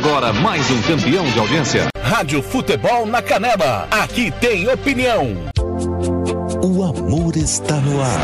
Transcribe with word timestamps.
Agora 0.00 0.32
mais 0.32 0.70
um 0.70 0.80
campeão 0.82 1.24
de 1.24 1.40
audiência. 1.40 1.88
Rádio 2.00 2.40
Futebol 2.40 3.04
na 3.04 3.20
Canela. 3.20 3.88
Aqui 3.90 4.30
tem 4.30 4.68
opinião. 4.68 5.36
O 6.62 6.84
amor 6.84 7.36
está 7.36 7.74
no 7.80 8.00
ar. 8.00 8.20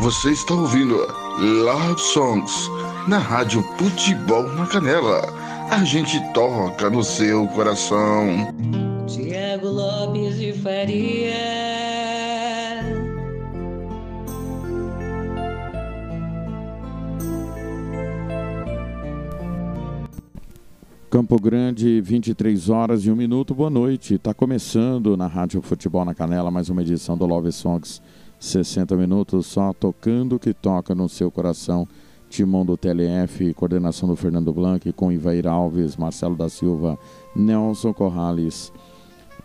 Você 0.00 0.30
está 0.30 0.54
ouvindo 0.54 0.96
Love 1.38 2.00
Songs 2.00 2.70
na 3.06 3.18
Rádio 3.18 3.62
Futebol 3.76 4.44
na 4.54 4.66
Canela. 4.66 5.20
A 5.70 5.84
gente 5.84 6.18
toca 6.32 6.88
no 6.88 7.04
seu 7.04 7.46
coração. 7.48 8.54
Tiago 9.06 9.68
Lopes 9.68 10.38
de 10.38 10.54
Faria. 10.54 11.23
Campo 21.14 21.40
Grande, 21.40 22.00
23 22.00 22.68
horas 22.70 23.06
e 23.06 23.10
1 23.12 23.14
minuto. 23.14 23.54
Boa 23.54 23.70
noite. 23.70 24.14
Está 24.14 24.34
começando 24.34 25.16
na 25.16 25.28
Rádio 25.28 25.62
Futebol 25.62 26.04
na 26.04 26.12
Canela 26.12 26.50
mais 26.50 26.68
uma 26.70 26.82
edição 26.82 27.16
do 27.16 27.24
Love 27.24 27.52
Songs. 27.52 28.02
60 28.40 28.96
minutos 28.96 29.46
só 29.46 29.72
tocando 29.72 30.34
o 30.34 30.38
que 30.40 30.52
toca 30.52 30.92
no 30.92 31.08
seu 31.08 31.30
coração. 31.30 31.86
Timão 32.28 32.66
do 32.66 32.76
TLF, 32.76 33.54
coordenação 33.54 34.08
do 34.08 34.16
Fernando 34.16 34.52
Blanc, 34.52 34.92
com 34.94 35.12
Ivair 35.12 35.46
Alves, 35.46 35.96
Marcelo 35.96 36.34
da 36.34 36.48
Silva, 36.48 36.98
Nelson 37.36 37.94
Corrales, 37.94 38.72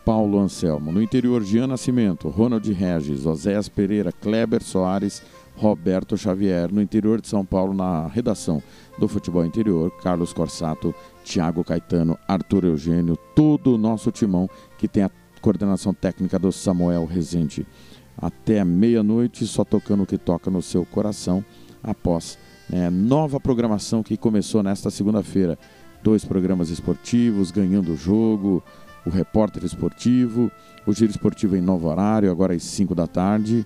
Paulo 0.04 0.40
Anselmo. 0.40 0.92
No 0.92 1.04
interior, 1.04 1.44
Jean 1.44 1.68
Nascimento, 1.68 2.30
Ronald 2.30 2.68
Regis, 2.74 3.28
Osés 3.28 3.70
Pereira, 3.70 4.12
Kleber 4.12 4.64
Soares, 4.64 5.22
Roberto 5.56 6.18
Xavier. 6.18 6.74
No 6.74 6.82
interior 6.82 7.22
de 7.22 7.28
São 7.28 7.46
Paulo, 7.46 7.76
na 7.76 8.08
redação 8.08 8.64
do 8.98 9.08
Futebol 9.08 9.46
Interior, 9.46 9.92
Carlos 10.02 10.34
Corsato, 10.34 10.96
Tiago 11.30 11.64
Caetano, 11.64 12.18
Arthur 12.28 12.64
Eugênio, 12.64 13.16
todo 13.36 13.76
o 13.76 13.78
nosso 13.78 14.12
timão 14.12 14.50
que 14.80 14.88
tem 14.88 15.04
a 15.04 15.12
coordenação 15.42 15.94
técnica 15.94 16.40
do 16.40 16.52
Samuel 16.52 17.06
Rezende. 17.06 17.68
Até 18.18 18.66
meia-noite, 18.66 19.46
só 19.46 19.64
tocando 19.64 20.04
o 20.04 20.06
que 20.08 20.18
toca 20.18 20.50
no 20.50 20.60
seu 20.60 20.84
coração, 20.84 21.46
após 21.84 22.40
né, 22.68 22.90
nova 22.90 23.40
programação 23.40 24.02
que 24.02 24.18
começou 24.18 24.64
nesta 24.64 24.90
segunda-feira. 24.90 25.58
Dois 26.02 26.26
programas 26.26 26.72
esportivos, 26.72 27.52
ganhando 27.52 27.94
o 27.94 27.96
jogo, 27.96 28.64
o 29.06 29.12
repórter 29.12 29.64
esportivo, 29.64 30.52
o 30.88 30.92
giro 30.94 31.12
esportivo 31.12 31.56
em 31.56 31.62
novo 31.62 31.90
horário, 31.90 32.32
agora 32.32 32.56
às 32.56 32.64
5 32.64 32.96
da 32.96 33.06
tarde. 33.06 33.66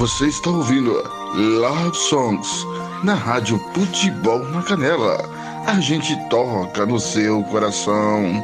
Você 0.00 0.28
está 0.28 0.48
ouvindo 0.48 0.94
Love 1.34 1.94
Songs 1.94 2.66
na 3.04 3.12
Rádio 3.12 3.58
Futebol 3.74 4.38
na 4.38 4.62
Canela. 4.62 5.18
A 5.66 5.78
gente 5.78 6.16
toca 6.30 6.86
no 6.86 6.98
seu 6.98 7.44
coração. 7.44 8.42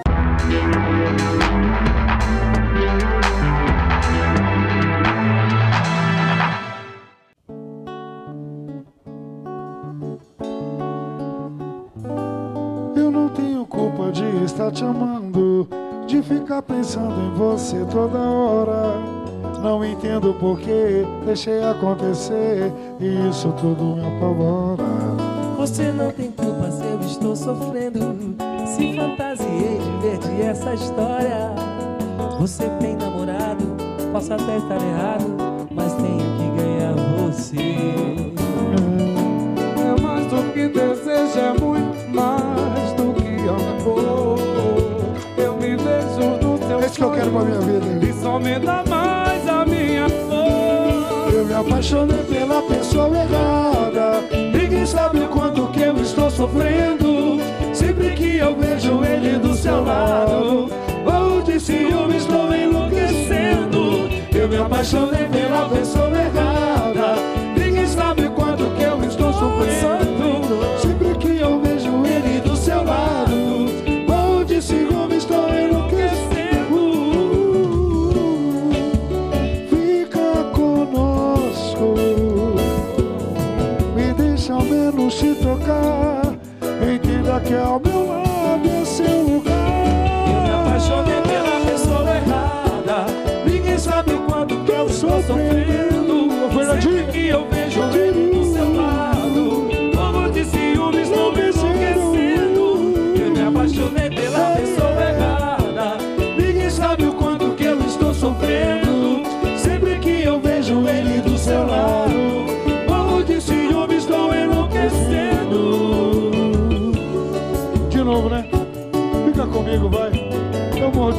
Eu 12.94 13.10
não 13.10 13.30
tenho 13.30 13.64
culpa 13.64 14.12
de 14.12 14.44
estar 14.44 14.70
te 14.70 14.84
amando, 14.84 15.66
de 16.06 16.22
ficar 16.22 16.60
pensando 16.60 17.18
em 17.18 17.32
você 17.32 17.82
toda 17.90 18.18
hora. 18.18 19.05
Não 19.66 19.84
entendo 19.84 20.32
por 20.34 20.60
que 20.60 21.04
deixei 21.24 21.60
acontecer 21.60 22.72
e 23.00 23.28
isso 23.28 23.52
tudo 23.60 23.96
me 23.96 24.16
apavora. 24.16 24.84
Você 25.58 25.90
não 25.90 26.12
tem 26.12 26.30
culpa 26.30 26.70
se 26.70 26.84
eu 26.84 27.00
estou 27.00 27.34
sofrendo. 27.34 28.16
Se 28.64 28.96
fantasiei 28.96 29.80
de 29.80 29.90
ver 30.02 30.18
de 30.18 30.42
essa 30.42 30.72
história. 30.72 31.52
Você 32.38 32.68
tem 32.78 32.94
namorado, 32.94 33.64
posso 34.12 34.34
até 34.34 34.58
estar 34.58 34.76
errado, 34.76 35.36
mas 35.72 35.92
tenho 35.94 36.16
que 36.36 36.62
ganhar 36.62 36.94
você. 37.18 37.56
É 39.82 40.00
mais 40.00 40.26
do 40.28 40.52
que 40.52 40.68
desejo, 40.68 41.40
é 41.40 41.60
muito 41.60 42.14
mais 42.14 42.92
do 42.92 43.12
que 43.14 43.48
amor. 43.48 44.38
Eu 45.36 45.56
me 45.56 45.74
vejo 45.74 46.30
no 46.40 46.56
teu 46.56 46.78
Esse 46.78 46.98
que 46.98 47.02
eu 47.02 47.10
quero 47.10 47.32
pra 47.32 47.42
minha 47.42 47.58
vida. 47.58 48.06
E 48.06 48.12
só 48.22 48.38
me 48.38 48.60
dá 48.60 48.84
mais 48.88 49.05
apaixonei 51.56 52.22
pela 52.24 52.62
pessoa 52.62 53.16
errada. 53.16 54.22
Ninguém 54.52 54.84
sabe 54.84 55.20
quanto 55.28 55.66
que 55.68 55.82
eu 55.82 55.96
estou 55.96 56.30
sofrendo. 56.30 57.40
Sempre 57.72 58.10
que 58.10 58.36
eu 58.36 58.54
vejo 58.56 59.02
ele 59.04 59.38
do 59.38 59.54
seu 59.54 59.82
lado, 59.84 60.70
ou 61.04 61.42
de 61.42 61.58
ciúme 61.58 62.16
estou 62.16 62.54
enlouquecendo. 62.54 64.08
Eu 64.34 64.48
me 64.48 64.56
apaixonei 64.56 65.26
pela 65.26 65.68
pessoa 65.68 66.10
errada. 66.10 67.16
Ninguém 67.56 67.86
sabe 67.86 68.28
quanto 68.30 68.70
que 68.76 68.82
eu 68.82 69.02
estou 69.04 69.32
sofrendo. 69.32 69.86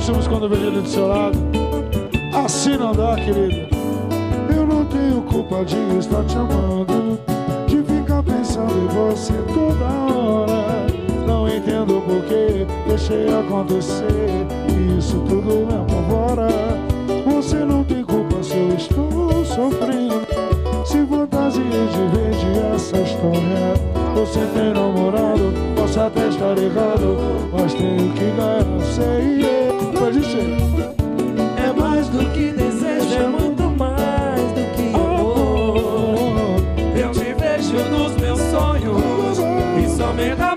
Ciúmes 0.01 0.27
quando 0.27 0.47
vejo 0.49 0.67
ele 0.67 0.81
do 0.81 0.87
seu 0.87 1.07
lado. 1.07 1.37
Assim 2.33 2.77
não 2.77 2.93
dá, 2.93 3.15
querida. 3.15 3.67
Eu 4.55 4.65
não 4.65 4.85
tenho 4.85 5.21
culpa 5.23 5.65
de 5.65 5.75
estar 5.97 6.23
te 6.23 6.37
amando, 6.37 7.19
de 7.67 7.83
ficar 7.83 8.23
pensando 8.23 8.73
em 8.73 8.87
você 8.87 9.33
toda 9.53 9.85
hora. 10.13 10.87
Não 11.25 11.47
entendo 11.47 12.01
porque 12.05 12.65
deixei 12.87 13.27
acontecer. 13.27 14.47
E 14.69 14.97
isso 14.97 15.19
tudo 15.27 15.67
me 15.67 15.75
apavora. 15.75 16.47
Você 17.25 17.57
não 17.57 17.83
tem 17.83 18.03
culpa 18.03 18.41
se 18.41 18.55
eu 18.55 18.75
estou 18.75 19.45
sofrendo. 19.45 20.25
Se 20.85 21.05
fantasiei 21.05 21.65
de 21.65 22.17
ver 22.17 22.31
de 22.31 22.75
essa 22.75 22.97
história. 22.97 23.97
Você 24.15 24.39
tem 24.53 24.73
namorado, 24.73 25.53
posso 25.75 25.99
até 25.99 26.27
estar 26.27 26.57
errado, 26.57 27.17
mas 27.53 27.73
tenho 27.73 28.11
que 28.13 28.31
ganhar, 28.31 28.63
sei. 28.95 29.66
Pode 29.99 30.23
ser. 30.25 30.47
É 31.57 31.73
mais 31.73 32.07
do 32.09 32.19
que 32.31 32.51
desejo, 32.51 33.15
é 33.15 33.27
muito 33.27 33.63
mais 33.63 34.41
do 34.51 34.63
que 34.75 34.95
amor. 34.95 36.61
Eu 36.95 37.11
te 37.11 37.33
vejo 37.33 37.77
nos 37.89 38.15
meus 38.17 38.39
sonhos 38.39 39.37
e 39.83 39.97
só 39.97 40.13
me 40.13 40.35
dá 40.35 40.47
mais 40.49 40.56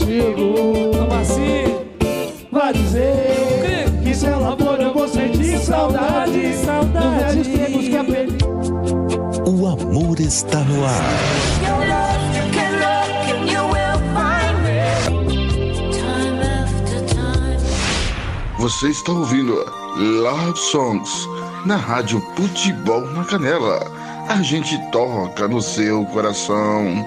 castigo. 0.00 0.54
Como 0.96 1.14
assim? 1.14 2.46
Vai 2.50 2.72
dizer 2.72 3.86
que 4.02 4.14
se 4.14 4.26
ela 4.26 4.56
for 4.56 4.80
eu 4.80 4.92
vou 4.92 5.08
sentir 5.08 5.58
saudade. 5.58 6.54
Saudade. 6.56 7.36
Dos 7.36 7.48
tempos 7.48 7.88
que 7.88 7.96
aprendi. 7.96 8.38
O 9.46 9.66
amor 9.66 10.20
está 10.20 10.58
no 10.60 10.84
ar. 10.84 11.04
Você 18.58 18.88
está 18.88 19.12
ouvindo 19.12 19.54
Love 19.96 20.58
Songs 20.58 21.26
na 21.64 21.76
Rádio 21.76 22.20
Futebol 22.36 23.00
na 23.12 23.24
Canela. 23.24 23.80
A 24.28 24.42
gente 24.42 24.78
toca 24.92 25.48
no 25.48 25.62
seu 25.62 26.04
coração. 26.06 27.06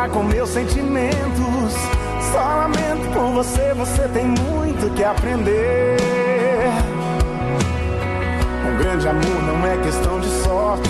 Brincar 0.00 0.08
com 0.10 0.22
meus 0.22 0.48
sentimentos. 0.50 1.74
Só 2.32 2.38
lamento 2.38 3.12
por 3.12 3.32
você, 3.32 3.74
você 3.74 4.08
tem 4.08 4.24
muito 4.24 4.92
que 4.94 5.04
aprender. 5.04 5.96
Um 8.66 8.78
grande 8.78 9.08
amor 9.08 9.42
não 9.42 9.66
é 9.66 9.76
questão 9.78 10.20
de 10.20 10.28
sorte. 10.42 10.88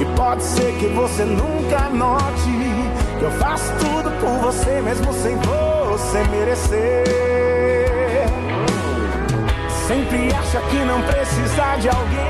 E 0.00 0.04
pode 0.16 0.42
ser 0.42 0.72
que 0.78 0.86
você 0.86 1.24
nunca 1.24 1.90
note 1.90 2.50
que 3.18 3.24
eu 3.24 3.30
faço 3.32 3.70
tudo 3.78 4.10
por 4.18 4.38
você, 4.38 4.80
mesmo 4.80 5.12
sem 5.12 5.36
você 5.36 6.24
merecer. 6.30 7.04
Sempre 9.86 10.32
acha 10.34 10.60
que 10.62 10.76
não 10.84 11.02
precisa 11.02 11.76
de 11.76 11.88
alguém 11.88 12.29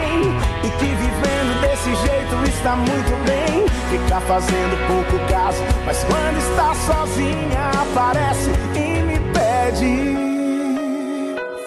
e 0.65 0.71
que 0.79 0.87
vivendo 0.87 1.61
desse 1.61 1.95
jeito 2.07 2.35
está 2.49 2.77
muito 2.77 3.25
bem. 3.25 3.67
Fica 3.91 4.21
fazendo 4.21 4.87
pouco 4.87 5.19
caso, 5.33 5.63
mas 5.85 6.05
quando 6.05 6.39
está 6.39 6.75
sozinha 6.75 7.71
aparece 7.83 8.51
e 8.75 9.03
me 9.03 9.19
pede. 9.33 10.17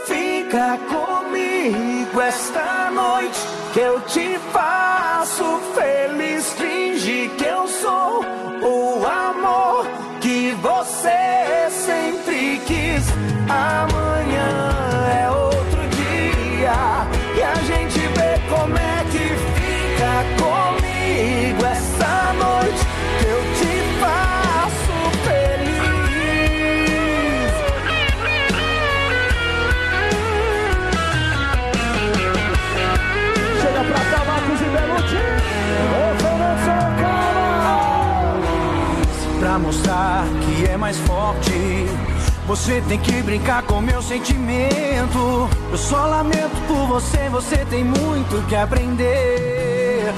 Fica 0.06 0.78
comigo 0.88 2.22
esta 2.22 2.92
noite 2.92 3.40
que 3.74 3.80
eu 3.80 4.00
te 4.02 4.38
faço 4.52 5.60
feliz. 5.76 6.54
Finge 6.54 7.30
que 7.38 7.46
eu 7.46 7.68
sou 7.68 8.24
o 8.62 9.06
amor 9.06 9.86
que 10.22 10.56
você 10.62 11.70
sempre 11.70 12.62
quis. 12.66 13.04
Amanhã 13.50 13.93
você 42.64 42.82
tem 42.88 42.98
que 42.98 43.22
brincar 43.24 43.62
com 43.64 43.82
meu 43.82 44.02
sentimento. 44.02 45.50
Eu 45.70 45.78
só 45.78 46.06
lamento 46.06 46.56
por 46.66 46.88
você, 46.88 47.28
você 47.30 47.58
tem 47.66 47.84
muito 47.84 48.48
que 48.48 48.56
aprender. 48.56 50.14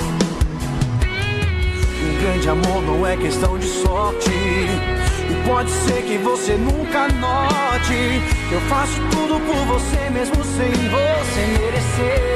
Um 2.03 2.21
grande 2.21 2.47
amor 2.47 2.83
não 2.83 3.07
é 3.07 3.17
questão 3.17 3.57
de 3.57 3.65
sorte. 3.65 4.29
E 4.29 5.47
pode 5.47 5.71
ser 5.71 6.03
que 6.03 6.19
você 6.19 6.53
nunca 6.53 7.07
note. 7.07 8.21
que 8.47 8.53
Eu 8.53 8.61
faço 8.69 9.01
tudo 9.09 9.39
por 9.39 9.65
você, 9.65 10.09
mesmo 10.11 10.43
sem 10.43 10.71
você 10.71 11.47
merecer. 11.57 12.35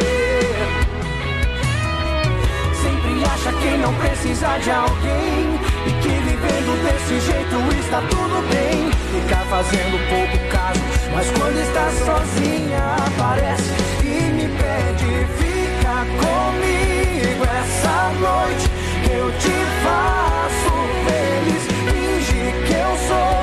Sempre 2.81 3.25
acha 3.25 3.53
que 3.53 3.77
não 3.77 3.93
precisa 3.93 4.57
de 4.57 4.71
alguém 4.71 5.48
E 5.85 5.91
que 6.01 6.09
vivendo 6.09 6.83
desse 6.83 7.19
jeito 7.19 7.55
está 7.79 8.01
tudo 8.01 8.41
bem. 8.49 8.89
Fica 9.11 9.37
fazendo 9.49 9.97
pouco 10.09 10.37
caso 10.51 10.79
Mas 11.13 11.29
quando 11.31 11.57
está 11.57 11.89
sozinha 11.91 12.95
aparece. 13.07 13.71
E 14.03 14.31
me 14.33 14.47
pede 14.47 15.25
Fica 15.37 16.05
comigo 16.21 17.43
essa 17.43 18.11
noite 18.19 18.69
Que 19.03 19.11
eu 19.11 19.31
te 19.39 19.55
faço 19.83 20.73
feliz. 21.05 21.63
Finge 21.89 22.41
que 22.67 22.73
eu 22.73 22.93
sou 23.07 23.39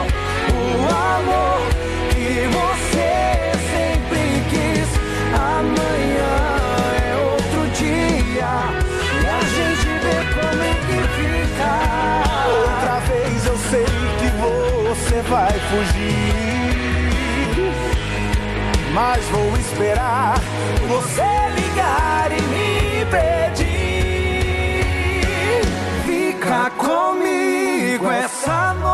o 0.55 0.85
amor 0.89 1.61
Que 2.11 2.47
você 2.49 3.16
vai 15.29 15.53
fugir. 15.71 17.17
Mas 18.93 19.25
vou 19.27 19.57
esperar 19.57 20.41
você 20.89 21.23
ligar 21.55 22.31
e 22.33 22.41
me 22.43 23.05
pedir. 23.11 23.67
Fica 26.05 26.71
comigo 26.71 28.11
essa 28.11 28.73
noite. 28.75 28.86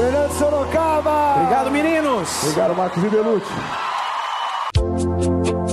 Fernando 0.00 0.32
Sorocaba. 0.32 1.34
Obrigado, 1.36 1.70
meninos. 1.70 2.42
Obrigado, 2.42 2.74
Marcos 2.74 3.02
Ribelucci. 3.02 3.52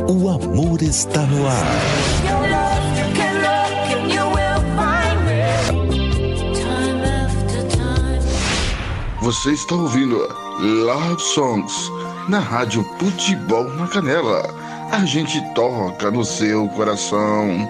O 0.10 0.30
amor 0.30 0.82
está 0.82 1.22
no 1.22 1.48
ar. 1.48 1.66
Você 9.22 9.52
está 9.52 9.76
ouvindo 9.76 10.18
Love 10.60 11.22
Songs 11.22 11.90
na 12.28 12.40
Rádio 12.40 12.84
Futebol 13.00 13.64
na 13.76 13.88
Canela. 13.88 14.44
A 14.92 15.06
gente 15.06 15.42
toca 15.54 16.12
no 16.12 16.26
seu 16.26 16.68
coração. 16.70 17.70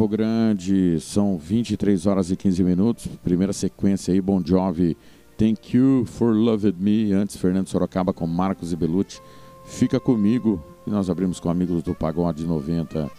Campo 0.00 0.08
Grande, 0.08 0.98
são 0.98 1.36
23 1.36 2.06
horas 2.06 2.30
e 2.30 2.36
15 2.36 2.64
minutos. 2.64 3.06
Primeira 3.22 3.52
sequência 3.52 4.14
aí, 4.14 4.18
Bon 4.18 4.42
Jovi, 4.42 4.96
Thank 5.36 5.76
You 5.76 6.06
for 6.06 6.34
Loving 6.34 6.74
Me. 6.78 7.12
Antes, 7.12 7.36
Fernando 7.36 7.68
Sorocaba 7.68 8.10
com 8.10 8.26
Marcos 8.26 8.72
e 8.72 8.76
Belucci. 8.76 9.20
Fica 9.66 10.00
comigo. 10.00 10.64
E 10.86 10.90
nós 10.90 11.10
abrimos 11.10 11.38
com 11.38 11.50
Amigos 11.50 11.82
do 11.82 11.94
Pagode 11.94 12.46
90. 12.46 13.10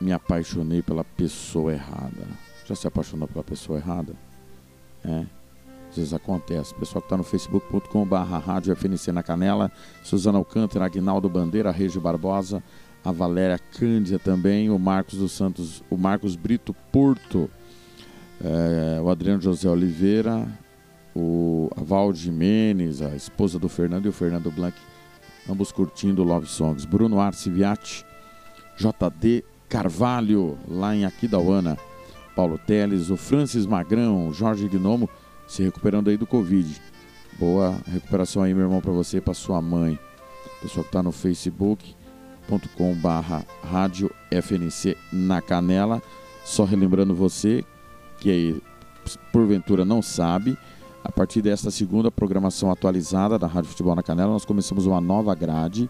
Me 0.00 0.10
apaixonei 0.10 0.82
pela 0.82 1.04
pessoa 1.04 1.72
errada. 1.72 2.26
Já 2.66 2.74
se 2.74 2.88
apaixonou 2.88 3.28
pela 3.28 3.44
pessoa 3.44 3.78
errada? 3.78 4.16
É. 5.04 5.24
Às 5.88 5.96
vezes 5.96 6.12
acontece. 6.12 6.74
Pessoal 6.74 7.00
que 7.00 7.06
está 7.06 7.16
no 7.16 7.22
facebook.com.br, 7.22 8.16
rádio 8.44 8.74
FNC 8.74 9.12
na 9.12 9.22
Canela, 9.22 9.70
Suzana 10.02 10.38
Alcântara, 10.38 10.86
Agnaldo 10.86 11.28
Bandeira, 11.28 11.70
Regi 11.70 12.00
Barbosa, 12.00 12.60
a 13.08 13.12
Valéria 13.12 13.58
Cândia 13.58 14.18
também, 14.18 14.68
o 14.68 14.78
Marcos 14.78 15.18
dos 15.18 15.32
Santos, 15.32 15.82
o 15.88 15.96
Marcos 15.96 16.36
Brito 16.36 16.74
Porto, 16.92 17.50
é, 18.38 19.00
o 19.00 19.08
Adriano 19.08 19.40
José 19.40 19.66
Oliveira, 19.66 20.46
o 21.16 21.70
a 21.74 21.82
Val 21.82 22.12
Jimenez, 22.12 23.00
a 23.00 23.16
esposa 23.16 23.58
do 23.58 23.66
Fernando 23.66 24.04
e 24.04 24.08
o 24.10 24.12
Fernando 24.12 24.50
Blanc, 24.50 24.76
ambos 25.48 25.72
curtindo 25.72 26.22
Love 26.22 26.46
Songs. 26.46 26.84
Bruno 26.84 27.18
Arciviati, 27.18 28.04
JD 28.76 29.42
Carvalho, 29.70 30.58
lá 30.68 30.94
em 30.94 31.06
Aquidauana, 31.06 31.78
Paulo 32.36 32.58
Teles, 32.58 33.08
o 33.08 33.16
Francis 33.16 33.64
Magrão, 33.64 34.30
Jorge 34.34 34.68
Gnomo, 34.68 35.08
se 35.46 35.62
recuperando 35.62 36.10
aí 36.10 36.18
do 36.18 36.26
Covid. 36.26 36.78
Boa 37.38 37.74
recuperação 37.86 38.42
aí, 38.42 38.52
meu 38.52 38.64
irmão, 38.64 38.82
para 38.82 38.92
você 38.92 39.16
e 39.16 39.20
para 39.22 39.32
sua 39.32 39.62
mãe. 39.62 39.98
Pessoal 40.60 40.84
que 40.84 40.90
está 40.90 41.02
no 41.02 41.12
facebook.com 42.48 42.94
barra 42.94 43.44
rádio 43.62 44.10
FNC 44.30 44.96
na 45.12 45.42
Canela. 45.42 46.02
Só 46.44 46.64
relembrando 46.64 47.14
você 47.14 47.62
que 48.18 48.30
aí, 48.30 48.62
porventura 49.30 49.84
não 49.84 50.00
sabe, 50.00 50.56
a 51.04 51.12
partir 51.12 51.42
desta 51.42 51.70
segunda 51.70 52.10
programação 52.10 52.70
atualizada 52.70 53.38
da 53.38 53.46
Rádio 53.46 53.70
Futebol 53.70 53.94
na 53.94 54.02
Canela, 54.02 54.32
nós 54.32 54.44
começamos 54.44 54.86
uma 54.86 55.00
nova 55.00 55.34
grade. 55.34 55.88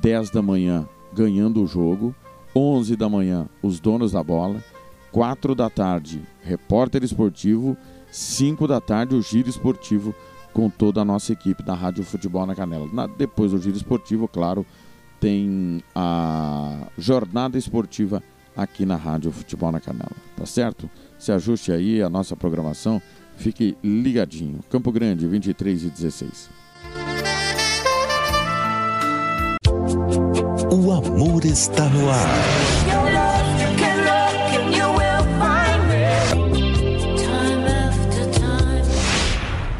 10 0.00 0.30
da 0.30 0.40
manhã, 0.40 0.88
ganhando 1.12 1.62
o 1.62 1.66
jogo. 1.66 2.14
11 2.56 2.96
da 2.96 3.08
manhã, 3.08 3.46
os 3.62 3.78
donos 3.78 4.12
da 4.12 4.24
bola. 4.24 4.64
4 5.12 5.54
da 5.54 5.68
tarde, 5.68 6.22
repórter 6.42 7.04
esportivo. 7.04 7.76
5 8.10 8.66
da 8.66 8.80
tarde, 8.80 9.14
o 9.14 9.22
giro 9.22 9.48
esportivo 9.48 10.14
com 10.52 10.68
toda 10.68 11.00
a 11.02 11.04
nossa 11.04 11.32
equipe 11.32 11.62
da 11.62 11.74
Rádio 11.74 12.02
Futebol 12.02 12.44
na 12.44 12.56
Canela. 12.56 12.88
Na, 12.92 13.06
depois 13.06 13.52
do 13.52 13.60
giro 13.60 13.76
esportivo, 13.76 14.26
claro, 14.26 14.66
tem 15.20 15.84
a 15.94 16.88
jornada 16.96 17.58
esportiva 17.58 18.22
aqui 18.56 18.86
na 18.86 18.96
Rádio 18.96 19.30
Futebol 19.30 19.70
na 19.70 19.80
Canela. 19.80 20.10
Tá 20.36 20.46
certo? 20.46 20.90
Se 21.18 21.30
ajuste 21.30 21.70
aí 21.70 22.02
a 22.02 22.08
nossa 22.08 22.34
programação. 22.34 23.00
Fique 23.36 23.76
ligadinho. 23.82 24.60
Campo 24.70 24.90
Grande, 24.90 25.26
23 25.28 25.84
e 25.84 25.90
16. 25.90 26.50
O 30.72 30.92
amor 30.92 31.44
está 31.44 31.88
no 31.88 32.10
ar. 32.10 33.00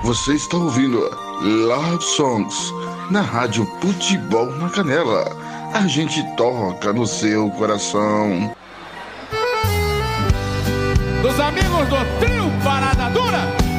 Você 0.04 0.34
está 0.34 0.56
ouvindo 0.56 0.98
Love 1.42 2.02
Songs 2.02 2.72
na 3.10 3.22
Rádio 3.22 3.66
Futebol 3.80 4.46
na 4.56 4.70
Canela. 4.70 5.24
A 5.74 5.86
gente 5.86 6.22
toca 6.36 6.92
no 6.92 7.06
seu 7.06 7.50
coração. 7.50 8.54
Dos 11.20 11.40
amigos 11.40 11.88
do 11.88 11.96
Trio 12.20 12.50
Parada 12.62 13.10
Dura. 13.10 13.70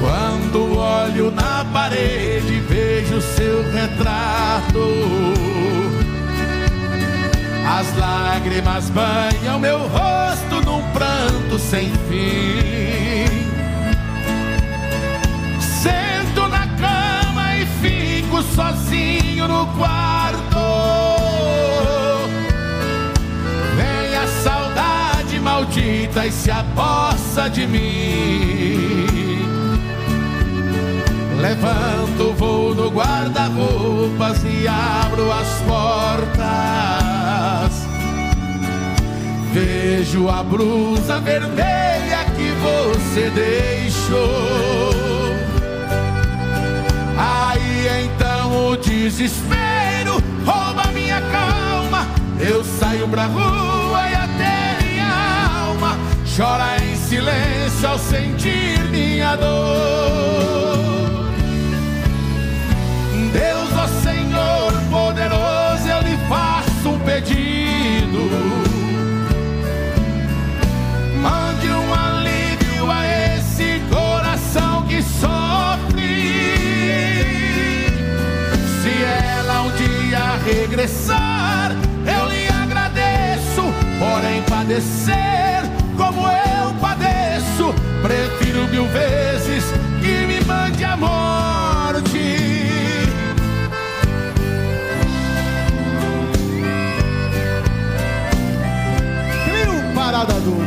Quando 0.00 0.76
olho 0.76 1.30
na 1.30 1.64
parede, 1.72 2.60
vejo 2.60 3.20
seu 3.20 3.62
retrato. 3.72 5.65
As 7.68 7.92
lágrimas 7.96 8.88
banham 8.90 9.58
meu 9.58 9.78
rosto 9.88 10.60
num 10.64 10.82
pranto 10.92 11.58
sem 11.58 11.90
fim. 12.08 13.26
Sento 15.60 16.46
na 16.48 16.68
cama 16.78 17.56
e 17.56 17.66
fico 17.82 18.40
sozinho 18.54 19.48
no 19.48 19.66
quarto. 19.76 20.56
Vem 23.76 24.16
a 24.16 24.26
saudade 24.44 25.40
maldita 25.40 26.24
e 26.24 26.30
se 26.30 26.52
apossa 26.52 27.50
de 27.50 27.66
mim. 27.66 29.06
Levanto, 31.40 32.32
vou 32.38 32.74
no 32.76 32.90
guarda-roupas 32.90 34.38
e 34.44 34.68
abro 34.68 35.32
as 35.32 35.48
portas. 35.62 37.05
Vejo 39.56 40.28
a 40.28 40.42
blusa 40.42 41.18
vermelha 41.18 42.26
que 42.36 42.52
você 42.60 43.30
deixou. 43.30 44.28
Aí 47.16 48.04
então 48.04 48.68
o 48.68 48.76
desespero 48.76 50.22
rouba 50.44 50.92
minha 50.92 51.22
calma. 51.32 52.06
Eu 52.38 52.62
saio 52.62 53.08
pra 53.08 53.24
rua 53.24 54.06
e 54.10 54.14
até 54.14 54.76
minha 54.84 55.08
alma 55.64 55.96
chora 56.36 56.76
em 56.84 56.94
silêncio 56.94 57.88
ao 57.88 57.98
sentir 57.98 58.78
minha 58.90 59.36
dor. 59.36 60.35
Regressar, 80.86 81.72
eu 82.06 82.28
lhe 82.28 82.48
agradeço. 82.48 83.62
Porém, 83.98 84.42
padecer 84.42 85.62
como 85.96 86.26
eu 86.28 86.72
padeço, 86.80 87.74
prefiro 88.02 88.68
mil 88.68 88.86
vezes 88.86 89.64
que 90.00 90.26
me 90.26 90.40
mande 90.44 90.84
a 90.84 90.96
morte. 90.96 92.46
parada 99.94 100.34
dura. 100.40 100.65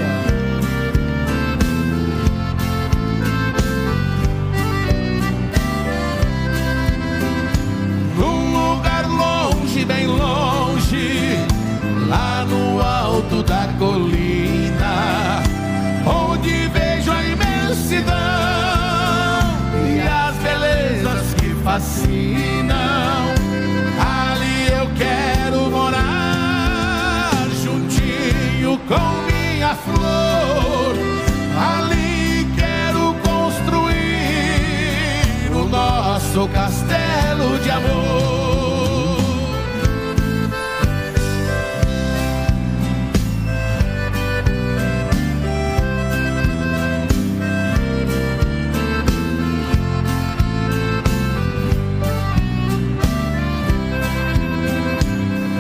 Nosso 36.40 36.48
castelo 36.54 37.60
de 37.60 37.70
amor. 37.70 39.20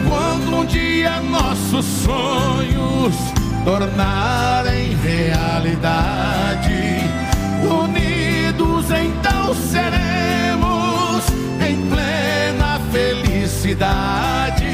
Quando 0.07 0.59
um 0.61 0.65
dia 0.65 1.19
nossos 1.21 1.85
sonhos 1.85 3.15
tornarem 3.65 4.95
realidade. 4.95 6.79
Unidos 7.69 8.85
então 8.91 9.53
seremos 9.53 9.98
cidade. 13.69 14.65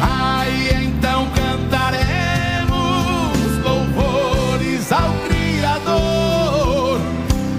Ai, 0.00 0.70
então 0.86 1.28
cantaremos 1.30 2.58
louvores 3.62 4.90
ao 4.90 5.12
Criador. 5.28 6.98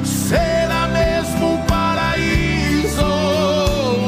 Será 0.04 0.88
mesmo 0.88 1.54
um 1.54 1.58
paraíso, 1.68 3.06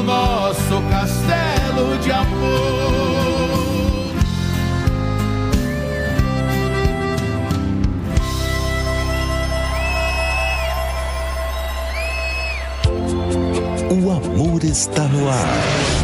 nosso 0.04 0.82
castelo 0.90 1.98
de 1.98 2.10
amor. 2.10 2.58
O 13.90 14.10
amor 14.10 14.64
está 14.64 15.04
no 15.04 15.28
ar. 15.28 15.97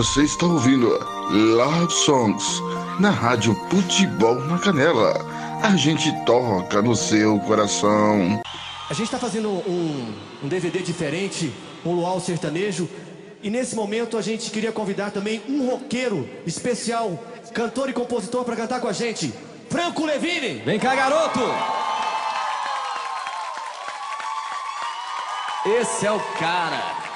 Você 0.00 0.22
está 0.22 0.46
ouvindo 0.46 0.88
Love 1.30 1.92
Songs 1.92 2.62
na 2.98 3.10
Rádio 3.10 3.54
Futebol 3.68 4.34
na 4.46 4.58
Canela. 4.58 5.12
A 5.62 5.76
gente 5.76 6.10
toca 6.24 6.80
no 6.80 6.96
seu 6.96 7.38
coração. 7.40 8.40
A 8.88 8.94
gente 8.94 9.04
está 9.04 9.18
fazendo 9.18 9.50
um, 9.50 10.14
um 10.42 10.48
DVD 10.48 10.78
diferente, 10.78 11.52
um 11.84 11.92
luau 11.92 12.18
sertanejo. 12.18 12.88
E 13.42 13.50
nesse 13.50 13.76
momento 13.76 14.16
a 14.16 14.22
gente 14.22 14.50
queria 14.50 14.72
convidar 14.72 15.10
também 15.10 15.42
um 15.46 15.68
roqueiro 15.68 16.26
especial, 16.46 17.22
cantor 17.52 17.90
e 17.90 17.92
compositor 17.92 18.42
para 18.42 18.56
cantar 18.56 18.80
com 18.80 18.88
a 18.88 18.94
gente. 18.94 19.34
Franco 19.68 20.06
Levine! 20.06 20.62
Vem 20.64 20.78
cá, 20.78 20.94
garoto! 20.94 21.40
Esse 25.66 26.06
é 26.06 26.10
o 26.10 26.20
cara! 26.38 27.09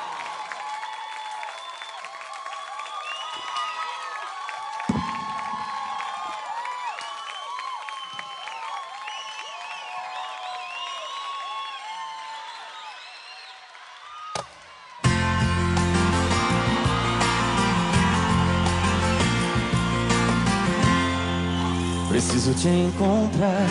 Te 22.64 22.70
encontrar 22.70 23.68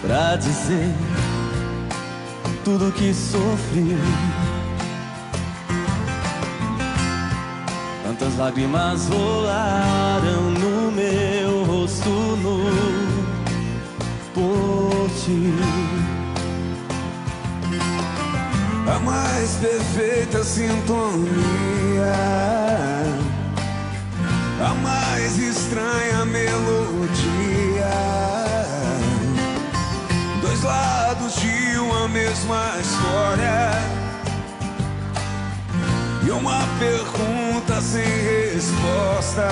pra 0.00 0.34
dizer 0.34 0.92
tudo 2.64 2.90
que 2.90 3.14
sofri. 3.14 3.96
Tantas 8.02 8.36
lágrimas 8.36 9.06
rolaram 9.06 10.50
no 10.50 10.90
meu 10.90 11.64
rosto 11.64 12.10
nu 12.10 12.64
por 14.34 15.08
ti. 15.20 15.54
A 18.92 18.98
mais 18.98 19.50
perfeita 19.60 20.42
sintonia, 20.42 21.22
a 24.60 24.74
mais 24.82 25.38
estranha 25.72 26.26
melodia. 26.26 27.88
Dois 30.42 30.62
lados 30.62 31.34
de 31.36 31.78
uma 31.78 32.08
mesma 32.08 32.74
história. 32.78 33.70
E 36.26 36.30
uma 36.30 36.60
pergunta 36.78 37.80
sem 37.80 38.04
resposta. 38.04 39.48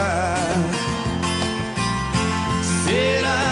Será 2.85 3.50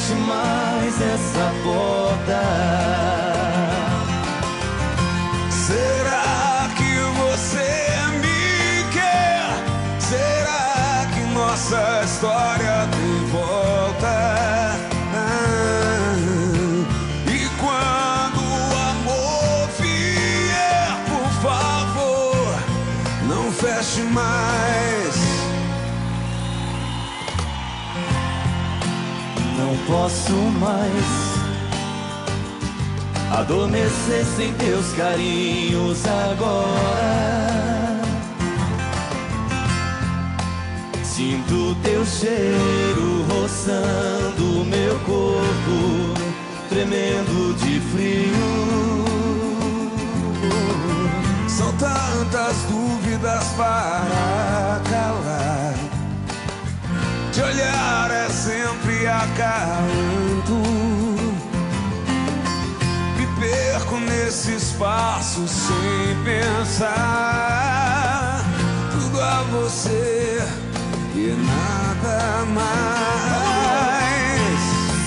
feche 0.00 0.14
mais 0.14 1.00
essa 1.00 1.52
porta. 1.62 3.19
Posso 30.30 30.36
mais 30.58 31.04
adormecer 33.32 34.24
sem 34.36 34.52
teus 34.54 34.92
carinhos 34.92 36.04
agora. 36.06 38.00
Sinto 41.02 41.74
teu 41.82 42.04
cheiro 42.06 43.24
roçando 43.28 44.64
meu 44.64 44.98
corpo, 45.00 46.14
tremendo 46.68 47.54
de 47.58 47.80
frio. 47.80 49.04
São 51.48 51.72
tantas 51.72 52.56
dúvidas 52.70 53.44
para 53.56 54.80
calar. 54.88 55.49
Sempre 59.00 59.06
acalanto. 59.06 60.60
Me 63.16 63.26
perco 63.38 63.96
nesse 64.00 64.52
espaço 64.54 65.48
sem 65.48 66.22
pensar. 66.24 66.84
Tudo 68.92 69.20
a 69.20 69.42
você 69.50 70.42
e 71.14 71.34
nada 71.46 72.44
mais. 72.46 72.90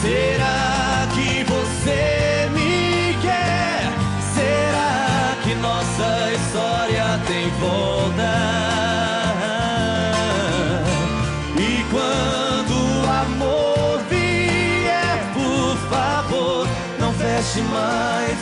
Será 0.02 0.63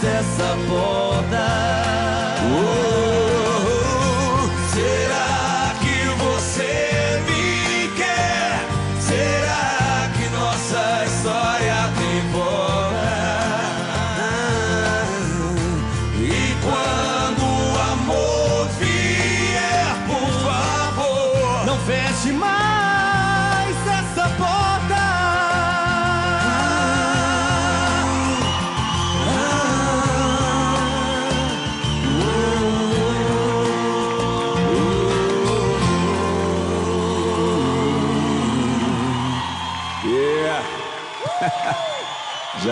mais 0.01 0.03
essa 0.03 0.57
porta. 0.67 2.20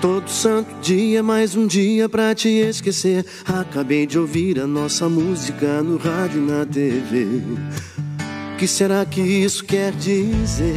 Todo 0.00 0.30
santo 0.30 0.72
dia, 0.80 1.24
mais 1.24 1.56
um 1.56 1.66
dia 1.66 2.08
pra 2.08 2.32
te 2.32 2.48
esquecer. 2.48 3.26
Acabei 3.44 4.06
de 4.06 4.16
ouvir 4.16 4.60
a 4.60 4.66
nossa 4.66 5.08
música 5.08 5.82
no 5.82 5.96
rádio 5.96 6.40
e 6.40 6.50
na 6.50 6.64
TV. 6.64 7.42
O 8.54 8.56
que 8.56 8.68
será 8.68 9.04
que 9.04 9.20
isso 9.20 9.64
quer 9.64 9.90
dizer? 9.92 10.76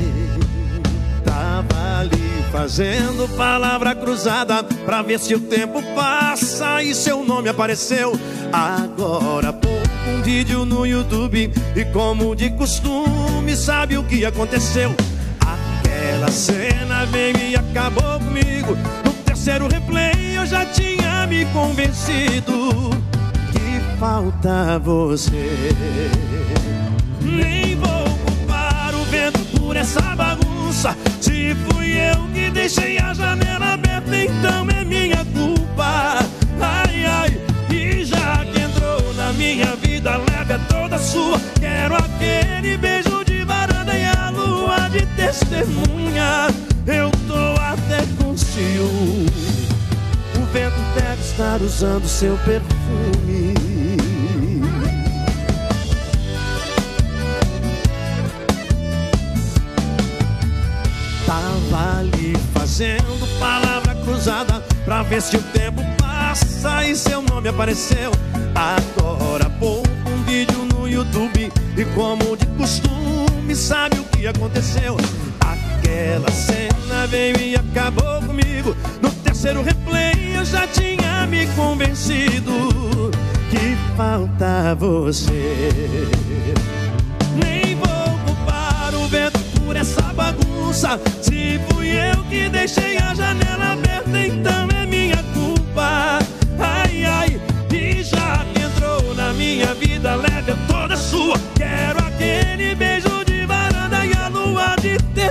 Tava 1.24 2.00
ali 2.00 2.18
fazendo 2.52 3.30
palavra 3.38 3.94
cruzada 3.94 4.64
pra 4.64 5.04
ver 5.04 5.20
se 5.20 5.36
o 5.36 5.40
tempo 5.40 5.84
passa 5.94 6.82
e 6.82 6.96
seu 6.96 7.24
nome 7.24 7.48
apareceu. 7.48 8.14
Agora 8.52 9.54
pouco 9.54 9.88
um 10.10 10.24
vídeo 10.24 10.66
no 10.66 10.84
YouTube 10.84 11.52
e 11.76 11.86
como 11.94 12.36
de 12.36 12.50
costume 12.50 13.56
sabe 13.56 14.00
o 14.00 14.04
que 14.04 14.26
aconteceu. 14.26 14.96
Aquela 15.40 16.32
cena 16.32 17.06
veio 17.06 17.38
e 17.38 17.56
acabou 17.56 18.20
comigo. 18.20 18.76
Terceiro 19.44 19.68
replay 19.70 20.38
eu 20.38 20.46
já 20.46 20.64
tinha 20.68 21.26
me 21.26 21.46
convencido 21.46 22.92
que 23.52 23.98
falta 24.00 24.78
você. 24.78 25.72
Nem 27.24 27.76
vou 27.76 28.04
culpar 28.24 28.94
o 28.94 29.04
vento 29.06 29.40
por 29.60 29.76
essa 29.76 30.00
bagunça. 30.16 30.96
Se 31.20 31.56
fui 31.56 31.92
eu 31.92 32.28
que 32.36 32.52
deixei 32.52 33.00
a 33.00 33.16
janela 33.16 33.74
aberta, 33.74 34.16
então 34.16 34.68
é 34.80 34.86
minha 34.86 35.26
culpa. 35.34 36.20
Ai, 36.62 37.04
ai, 37.04 37.42
e 37.76 38.06
já 38.06 38.46
que 38.46 38.60
entrou 38.62 39.12
na 39.16 39.34
minha 39.34 39.76
vida, 39.78 40.18
leve 40.18 40.64
toda 40.70 41.00
sua. 41.00 41.42
Quero 41.60 41.96
aquele 41.96 42.78
beijo 42.78 43.26
de 43.26 43.41
a 44.62 44.78
lua 44.78 44.90
de 44.90 45.06
testemunha. 45.16 46.48
Eu 46.86 47.12
tô 47.28 47.62
até 47.62 48.06
com 48.18 48.36
ciúme. 48.36 49.28
O 50.38 50.46
vento 50.52 50.76
deve 50.96 51.22
estar 51.22 51.62
usando 51.62 52.08
seu 52.08 52.38
perfume. 52.38 53.54
Tava 61.26 62.00
ali 62.00 62.36
fazendo 62.54 63.40
palavra 63.40 63.96
cruzada 63.96 64.62
pra 64.84 65.04
ver 65.04 65.22
se 65.22 65.38
o 65.38 65.42
tempo 65.42 65.82
passa 65.98 66.86
e 66.86 66.96
seu 66.96 67.22
nome 67.22 67.48
apareceu. 67.48 68.12
Agora 68.56 69.50
pouco 69.60 69.88
um 70.10 70.24
vídeo 70.24 70.66
no 70.66 70.88
YouTube 70.88 71.52
e 71.78 71.86
como 71.96 72.36
de 72.36 72.46
costume 72.58 73.11
sabe 73.56 74.00
o 74.00 74.04
que 74.06 74.28
aconteceu. 74.28 74.98
Aquela 75.40 76.32
cena 76.32 77.08
veio 77.08 77.38
e 77.40 77.56
acabou 77.56 78.22
comigo. 78.22 78.76
No 79.02 79.10
terceiro 79.24 79.62
replay 79.62 80.36
eu 80.36 80.46
já 80.46 80.68
tinha 80.68 81.28
me 81.28 81.48
convencido 81.48 82.52
que 83.50 83.76
falta 83.98 84.76
você. 84.76 86.08
Nem 87.44 87.76
vou 87.76 88.20
culpar 88.26 88.94
o 88.96 89.08
vento 89.08 89.40
por 89.60 89.76
essa 89.76 90.02
bagunça. 90.14 91.00
Se 91.22 91.60
fui 91.70 91.90
eu 91.90 92.24
que 92.26 92.50
deixei 92.50 92.98
a 92.98 93.14
janela 93.14 93.74
aberta, 93.74 94.20
então 94.20 94.71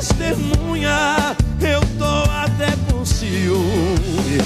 testemunha. 0.00 1.36
Eu 1.60 1.80
tô 1.98 2.30
até 2.30 2.72
com 2.90 3.04
ciúme. 3.04 4.38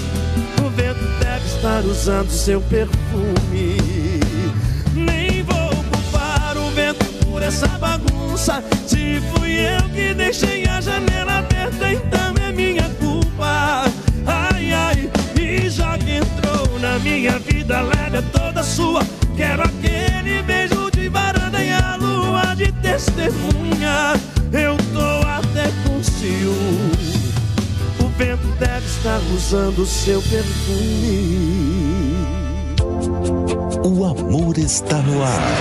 O 0.64 0.68
vento 0.70 1.04
deve 1.20 1.46
estar 1.46 1.84
usando 1.84 2.28
seu 2.28 2.60
perfume. 2.62 3.76
Nem 4.94 5.44
vou 5.44 5.70
culpar 5.92 6.56
o 6.56 6.70
vento 6.70 7.04
por 7.24 7.40
essa 7.40 7.68
bagunça. 7.78 8.62
Se 8.86 9.20
fui 9.32 9.52
eu 9.52 9.88
que 9.90 10.12
deixei 10.12 10.66
a 10.66 10.80
janela 10.80 11.38
aberta, 11.38 11.92
então 11.92 12.34
é 12.44 12.52
minha 12.52 12.88
culpa. 13.00 13.84
Ai, 14.26 14.72
ai, 14.72 15.10
e 15.40 15.70
já 15.70 15.96
que 15.98 16.16
entrou 16.16 16.80
na 16.80 16.98
minha 16.98 17.38
vida, 17.38 17.80
leve 17.80 18.18
é 18.18 18.22
toda 18.32 18.62
sua. 18.62 19.02
Quero 19.36 19.62
aquele 19.62 20.42
beijo 20.42 20.90
de 20.90 21.08
varanda 21.08 21.62
e 21.62 21.72
a 21.72 21.96
lua 21.96 22.54
de 22.56 22.72
testemunha. 22.72 24.14
Eu 24.52 24.76
tô 24.92 25.23
O 28.00 28.08
vento 28.16 28.46
deve 28.58 28.86
estar 28.86 29.20
usando 29.34 29.86
seu 29.86 30.22
perfume. 30.22 31.54
O 33.84 34.04
amor 34.04 34.58
está 34.58 34.98
no 34.98 35.22
ar. 35.22 35.54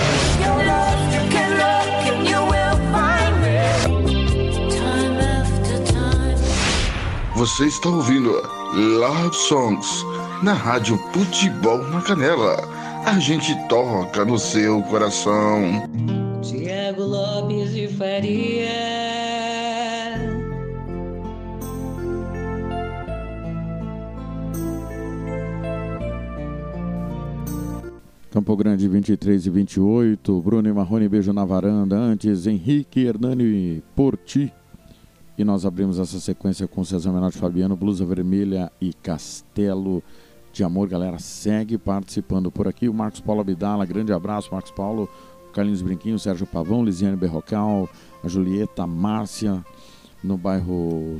Você 7.36 7.66
está 7.66 7.88
ouvindo 7.88 8.30
Love 8.72 9.34
Songs 9.34 10.04
na 10.42 10.52
Rádio 10.54 10.96
Futebol 11.12 11.78
na 11.88 12.00
Canela. 12.00 12.56
A 13.04 13.18
gente 13.18 13.54
toca 13.68 14.24
no 14.24 14.38
seu 14.38 14.82
coração. 14.84 15.88
Tiago 16.42 17.02
Lopes 17.02 17.74
de 17.74 17.88
Faria. 17.88 18.93
Campo 28.34 28.56
Grande 28.56 28.88
23 28.88 29.46
e 29.46 29.48
28, 29.48 30.42
Bruno 30.42 30.68
e 30.68 30.72
Marrone 30.72 31.08
beijo 31.08 31.32
na 31.32 31.44
varanda. 31.44 31.96
Antes, 31.96 32.48
Henrique 32.48 33.06
Hernani 33.06 33.80
Porti. 33.94 34.52
E 35.38 35.44
nós 35.44 35.64
abrimos 35.64 36.00
essa 36.00 36.18
sequência 36.18 36.66
com 36.66 36.82
César 36.82 37.12
Menotti 37.12 37.38
Fabiano, 37.38 37.76
Blusa 37.76 38.04
Vermelha 38.04 38.72
e 38.80 38.92
Castelo 38.92 40.02
de 40.52 40.64
Amor. 40.64 40.88
Galera, 40.88 41.16
segue 41.20 41.78
participando 41.78 42.50
por 42.50 42.66
aqui. 42.66 42.88
O 42.88 42.92
Marcos 42.92 43.20
Paulo 43.20 43.40
Abdala, 43.40 43.86
grande 43.86 44.12
abraço, 44.12 44.48
Marcos 44.50 44.72
Paulo. 44.72 45.08
Carlinhos 45.52 45.82
Brinquinho, 45.82 46.18
Sérgio 46.18 46.44
Pavão, 46.44 46.84
Lisiane 46.84 47.16
Berrocal, 47.16 47.88
a 48.20 48.26
Julieta, 48.26 48.84
Márcia, 48.84 49.64
no 50.24 50.36
bairro 50.36 51.18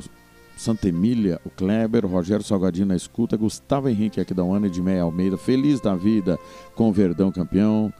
Santa 0.55 0.87
Emília, 0.87 1.39
o 1.45 1.49
Kleber, 1.49 2.05
o 2.05 2.07
Rogério 2.07 2.43
Salgadinho 2.43 2.87
na 2.87 2.95
escuta, 2.95 3.35
Gustavo 3.35 3.89
Henrique 3.89 4.21
aqui 4.21 4.33
da 4.33 4.43
Ana 4.43 4.69
de 4.69 4.81
Meia 4.81 5.03
Almeida, 5.03 5.37
feliz 5.37 5.81
da 5.81 5.95
vida 5.95 6.39
com 6.75 6.89
o 6.89 6.93
Verdão 6.93 7.31
campeão. 7.31 7.91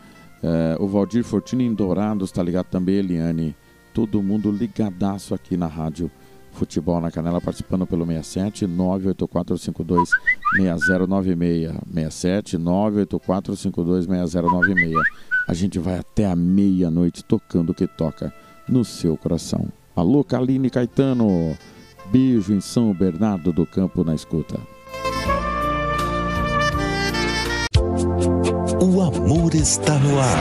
É, 0.41 0.77
o 0.79 0.87
Valdir 0.87 1.23
Fortini 1.23 1.65
em 1.65 1.73
Dourados, 1.73 2.31
tá 2.31 2.41
ligado 2.41 2.67
também, 2.67 2.95
Eliane. 2.95 3.55
Todo 3.93 4.21
mundo 4.21 4.51
ligadaço 4.51 5.33
aqui 5.33 5.57
na 5.57 5.67
rádio 5.67 6.11
Futebol 6.55 7.01
na 7.01 7.11
Canela, 7.11 7.41
participando 7.41 7.85
pelo 7.85 8.05
67 8.05 8.65
98452 8.65 10.09
6096. 10.55 11.71
67 11.93 12.57
98452 12.57 14.05
6096. 14.05 14.95
A 15.47 15.53
gente 15.53 15.77
vai 15.77 15.99
até 15.99 16.25
a 16.25 16.35
meia-noite 16.35 17.23
tocando 17.23 17.71
o 17.71 17.73
que 17.73 17.85
toca 17.85 18.33
no 18.67 18.85
seu 18.85 19.17
coração. 19.17 19.67
Alô, 19.95 20.23
Kaline 20.23 20.69
Caetano. 20.69 21.55
Beijo 22.07 22.53
em 22.53 22.61
São 22.61 22.93
Bernardo 22.93 23.51
do 23.51 23.65
Campo 23.65 24.03
na 24.03 24.13
escuta. 24.15 24.59
O 28.81 29.01
amor 29.01 29.53
está 29.55 29.97
no 29.99 30.19
ar. 30.19 30.37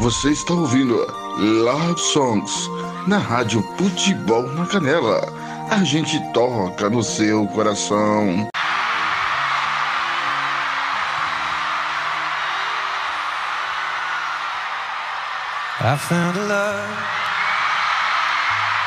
Você 0.00 0.30
está 0.30 0.52
ouvindo 0.54 0.94
Love 1.38 1.98
Songs 1.98 2.70
na 3.06 3.18
Rádio 3.18 3.62
Futebol 3.76 4.42
na 4.52 4.66
Canela. 4.66 5.20
A 5.70 5.82
gente 5.82 6.20
toca 6.32 6.90
no 6.90 7.02
seu 7.02 7.46
coração. 7.48 8.48
I 15.86 15.96
found 15.96 16.34
a 16.38 16.44
love 16.46 16.96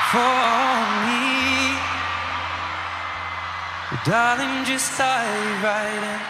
for 0.09 0.33
me. 1.05 1.77
Well, 3.91 4.01
darling, 4.03 4.65
just 4.65 4.97
dive 4.97 5.63
right 5.63 5.93
in 5.93 6.21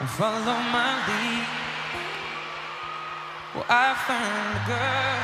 and 0.00 0.08
follow 0.18 0.58
my 0.74 0.98
lead. 1.06 1.46
Well, 3.54 3.66
I 3.70 3.94
found 4.08 4.50
a 4.58 4.64
girl, 4.66 5.22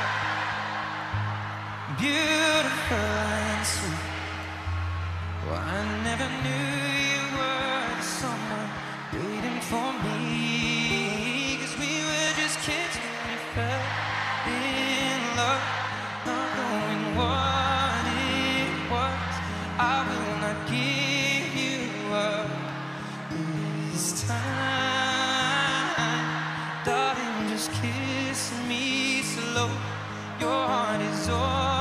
beautiful 1.99 2.95
and 2.95 3.65
sweet. 3.67 4.07
Well, 5.43 5.59
I 5.59 5.83
never 6.07 6.27
knew 6.43 6.69
you 7.11 7.23
were 7.35 8.01
someone 8.01 8.71
waiting 9.11 9.59
for 9.67 9.91
me. 10.05 11.57
Cause 11.59 11.75
we 11.77 11.91
were 12.07 12.31
just 12.39 12.57
kids 12.63 12.95
when 12.95 13.15
we 13.27 13.37
fell 13.53 14.02
just 27.53 27.71
kiss 27.73 28.51
me 28.67 29.21
slow. 29.21 29.69
Your 30.39 30.67
heart 30.67 31.01
is 31.01 31.29
all 31.29 31.72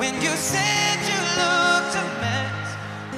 When 0.00 0.14
you 0.22 0.30
said 0.30 0.98
you 1.10 1.20
looked 1.40 1.94
a 1.94 2.04
mess, 2.22 2.68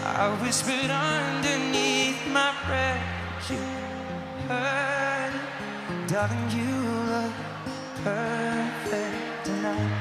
I 0.05 0.37
whispered 0.43 0.91
underneath 0.91 2.27
my 2.27 2.53
breath, 2.67 3.49
you 3.49 3.63
heard 4.49 5.33
it, 5.33 6.09
darling, 6.09 6.51
you 6.51 6.75
look 7.13 7.35
perfect 8.03 9.45
tonight. 9.45 9.93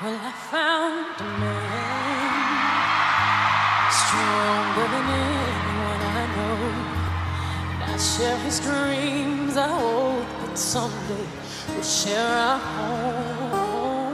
Well, 0.00 0.20
I 0.22 0.32
found 0.52 1.20
a 1.20 1.38
man 1.40 1.57
share 8.18 8.38
his 8.38 8.58
dreams. 8.58 9.56
I 9.56 9.68
hope 9.68 10.26
that 10.42 10.58
someday 10.58 11.26
we'll 11.68 11.82
share 11.84 12.26
our 12.26 12.58
home. 12.58 14.08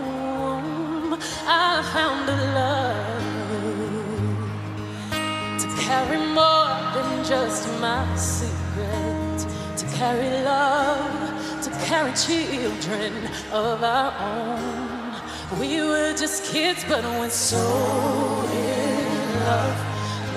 I 1.46 1.82
found 1.94 2.28
a 2.28 2.36
love 2.60 3.22
to 5.62 5.66
carry 5.80 6.18
more 6.18 6.76
than 6.94 7.24
just 7.24 7.66
my 7.80 8.04
secret, 8.14 9.38
to 9.78 9.86
carry 9.96 10.30
love, 10.44 11.62
to 11.64 11.70
carry 11.86 12.12
children 12.12 13.12
of 13.52 13.82
our 13.82 14.12
own. 14.20 15.14
We 15.58 15.80
were 15.80 16.12
just 16.14 16.44
kids, 16.52 16.84
but 16.86 17.02
we're 17.04 17.30
so 17.30 17.64
in 18.52 19.40
love. 19.48 19.78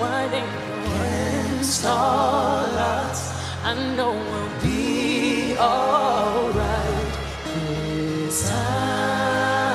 Why 0.00 0.26
didn't 0.30 0.48
when 0.90 1.62
starlights? 1.62 3.37
I 3.68 3.74
know 3.96 4.12
we'll 4.12 4.54
be 4.62 5.54
alright 5.58 7.12
this 7.44 8.48
time, 8.48 9.68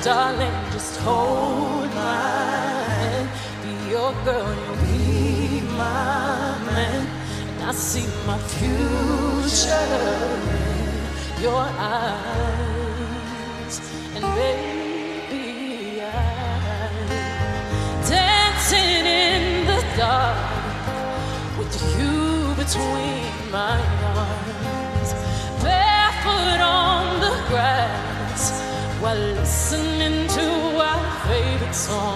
darling. 0.00 0.54
Just 0.70 0.94
hold 1.00 1.90
my 1.92 2.84
hand, 3.00 3.28
be 3.64 3.72
your 3.90 4.12
girl, 4.24 4.54
you'll 4.62 4.78
be 4.86 5.60
my 5.72 6.54
man, 6.70 7.02
and 7.48 7.62
I 7.64 7.72
see 7.72 8.06
my 8.28 8.38
future 8.38 9.90
in 10.62 11.42
your 11.42 11.66
eyes. 11.96 13.74
And 14.14 14.22
baby, 14.36 14.75
between 22.66 23.52
my 23.52 23.78
arms, 24.02 25.12
barefoot 25.62 26.60
on 26.60 27.20
the 27.20 27.34
grass 27.48 28.60
while 29.00 29.16
listening 29.16 30.26
to 30.26 30.46
our 30.82 31.28
favorite 31.28 31.74
song. 31.74 32.15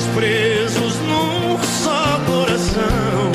Amantes 0.00 0.06
presos 0.14 0.94
num 1.00 1.58
só 1.62 2.20
coração. 2.26 3.32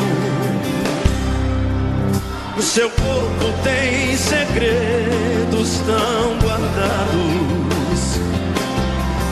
O 2.58 2.62
seu 2.62 2.90
corpo 2.90 3.54
tem 3.64 4.18
segredos 4.18 5.82
tão 5.86 6.38
guardados. 6.40 8.20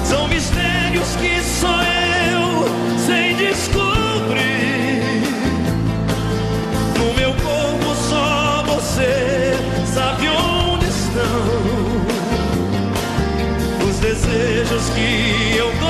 São 0.06 0.28
mistérios 0.28 1.16
que 1.16 1.42
só 1.42 1.82
eu 1.82 2.66
sei 3.06 3.34
descobrir. 3.34 5.24
No 6.98 7.14
meu 7.16 7.34
corpo 7.34 7.96
só 8.10 8.64
você 8.68 9.54
sabe 9.94 10.28
onde 10.30 10.86
estão 10.86 12.04
os 13.88 13.98
desejos 14.00 14.90
que 14.90 15.58
eu 15.58 15.83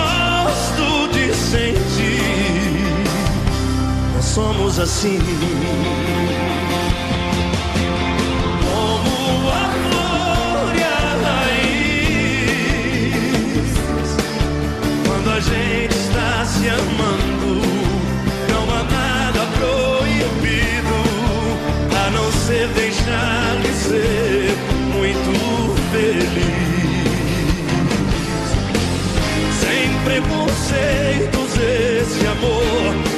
somos 4.34 4.80
assim. 4.80 5.20
Como 8.66 9.50
a 9.52 9.66
glória 9.86 10.94
e 11.08 11.24
raiz, 11.24 12.42
quando 15.06 15.30
a 15.30 15.40
gente 15.40 15.96
está 15.96 16.46
se 16.46 16.68
amando, 16.68 17.62
não 18.50 18.64
há 18.74 18.84
nada 18.84 19.42
proibido 19.60 20.98
a 21.96 22.10
não 22.10 22.32
ser 22.32 22.68
deixar 22.70 23.56
de 23.62 23.72
ser 23.76 24.58
muito 24.96 25.32
feliz. 25.92 27.04
Sem 29.62 29.94
preconceitos, 30.04 31.52
esse 31.56 32.26
amor 32.26 33.12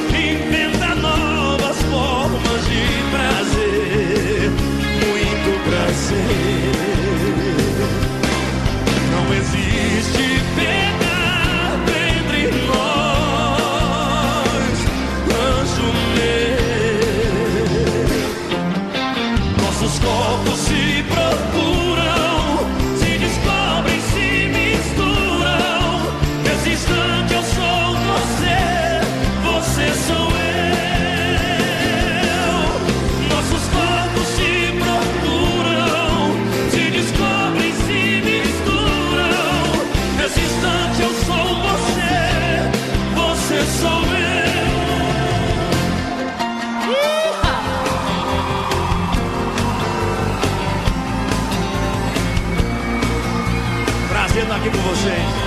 gente. 54.95 55.45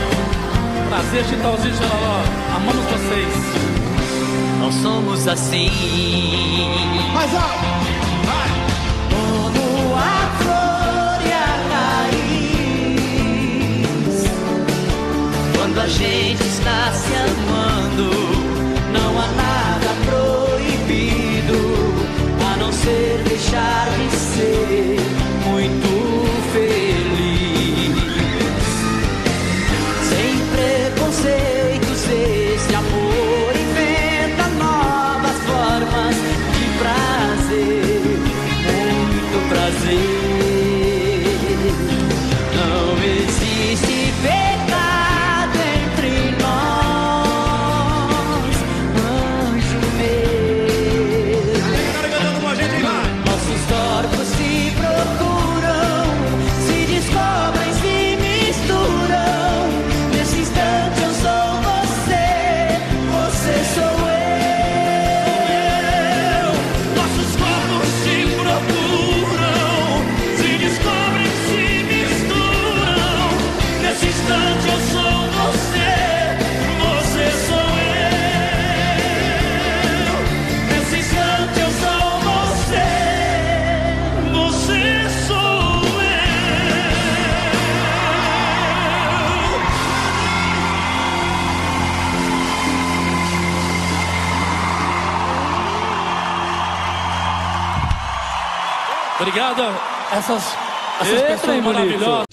Prazer, 0.88 1.24
Chitãozinho 1.24 1.74
Xalaló. 1.74 2.22
Amamos 2.56 2.84
vocês. 2.86 3.34
Não 4.60 4.72
somos 4.72 5.28
assim. 5.28 5.70
Mais 7.14 7.34
alto. 7.34 7.64
Vai. 8.26 8.48
Como 9.10 9.94
a 9.94 10.30
glória 10.42 11.36
a 11.36 11.56
raiz. 12.04 12.98
Quando 15.56 15.78
a 15.80 15.86
gente 15.86 16.42
está 16.42 16.92
se 16.92 17.14
amando, 17.14 18.10
não 18.92 19.20
há 19.20 19.26
nada 19.28 19.90
proibido 20.06 21.58
a 22.52 22.56
não 22.56 22.72
ser 22.72 23.22
deixar 23.26 23.88
de 23.90 24.16
ser. 24.16 24.97
essas, 100.28 100.58
essas 101.00 101.12
Eita, 101.14 101.26
pessoas 101.28 101.64
maravilhosas. 101.64 102.26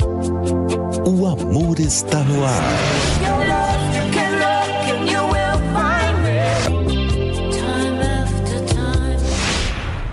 O 1.08 1.28
amor 1.28 1.80
está 1.80 2.20
no 2.20 2.44
ar. 2.44 2.52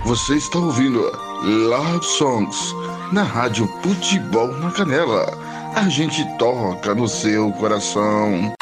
Você 0.04 0.34
está 0.34 0.58
ouvindo 0.58 1.00
Love 1.42 2.04
Songs 2.04 2.74
na 3.10 3.24
Rádio 3.24 3.66
Futebol 3.82 4.48
na 4.58 4.70
Canela. 4.70 5.26
A 5.74 5.88
gente 5.88 6.24
toca 6.38 6.94
no 6.94 7.08
seu 7.08 7.50
coração. 7.52 8.52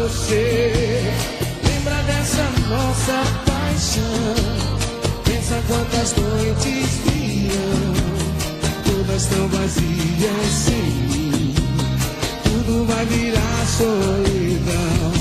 você. 0.00 1.12
Lembra 1.62 2.02
dessa 2.04 2.42
nossa 2.68 3.22
paixão? 3.44 4.34
Pensa 5.24 5.62
quantas 5.66 6.14
noites 6.16 7.00
viam, 7.04 7.94
todas 8.84 9.26
tão 9.26 9.48
vazias 9.48 10.48
sem 10.48 10.82
mim. 10.82 11.54
Tudo 12.44 12.86
vai 12.86 13.04
virar 13.06 13.66
solidão. 13.66 15.12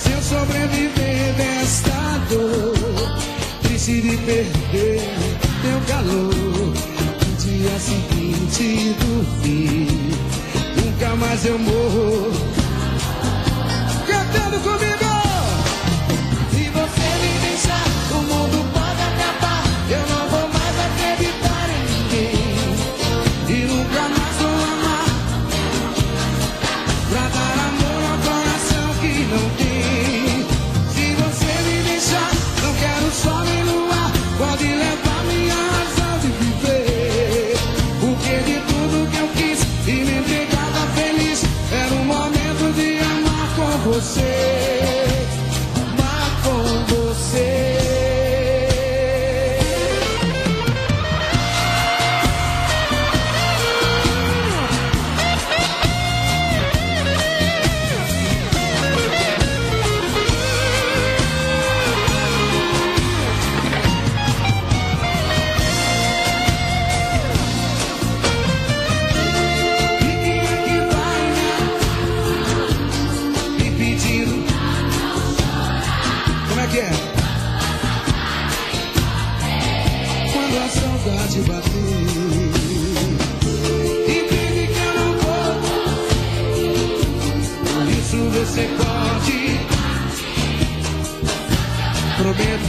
Se 0.00 0.10
eu 0.10 0.22
sobreviver 0.22 1.34
desta 1.34 2.18
dor, 2.28 3.18
triste 3.62 4.00
de 4.00 4.16
perder 4.16 5.00
teu 5.62 5.80
calor. 5.86 6.74
No 7.22 7.36
dia 7.38 7.78
seguinte 7.78 8.96
do 8.98 9.42
fim, 9.42 9.86
nunca 10.76 11.14
mais 11.16 11.44
eu 11.44 11.58
morro 11.58 12.51
comigo. 14.60 15.12
Se 16.50 16.68
você 16.70 17.08
me 17.20 17.38
deixar. 17.40 17.91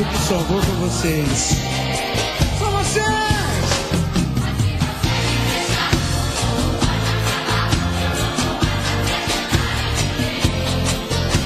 Isso 0.03 0.11
que 0.11 0.27
só 0.27 0.37
vou 0.37 0.59
com 0.59 0.73
vocês. 0.87 1.57
Só 2.59 2.69
vocês! 2.71 3.03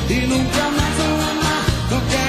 E 0.09 0.27
nunca 0.27 0.71
mais 0.71 0.95
vou 0.95 1.15
amar, 1.15 1.65
não 1.91 2.01
quero 2.09 2.26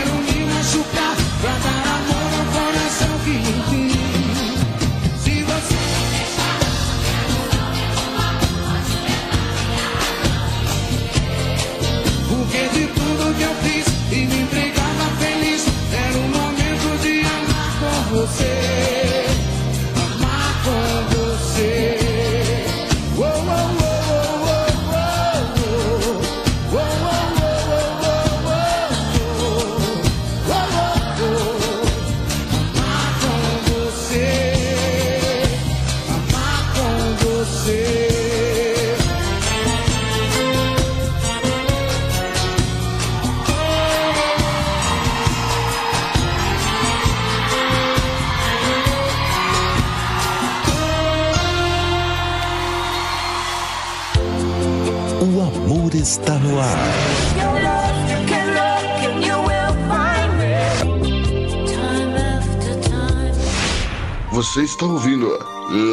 está 64.79 64.87
ouvindo 64.87 65.27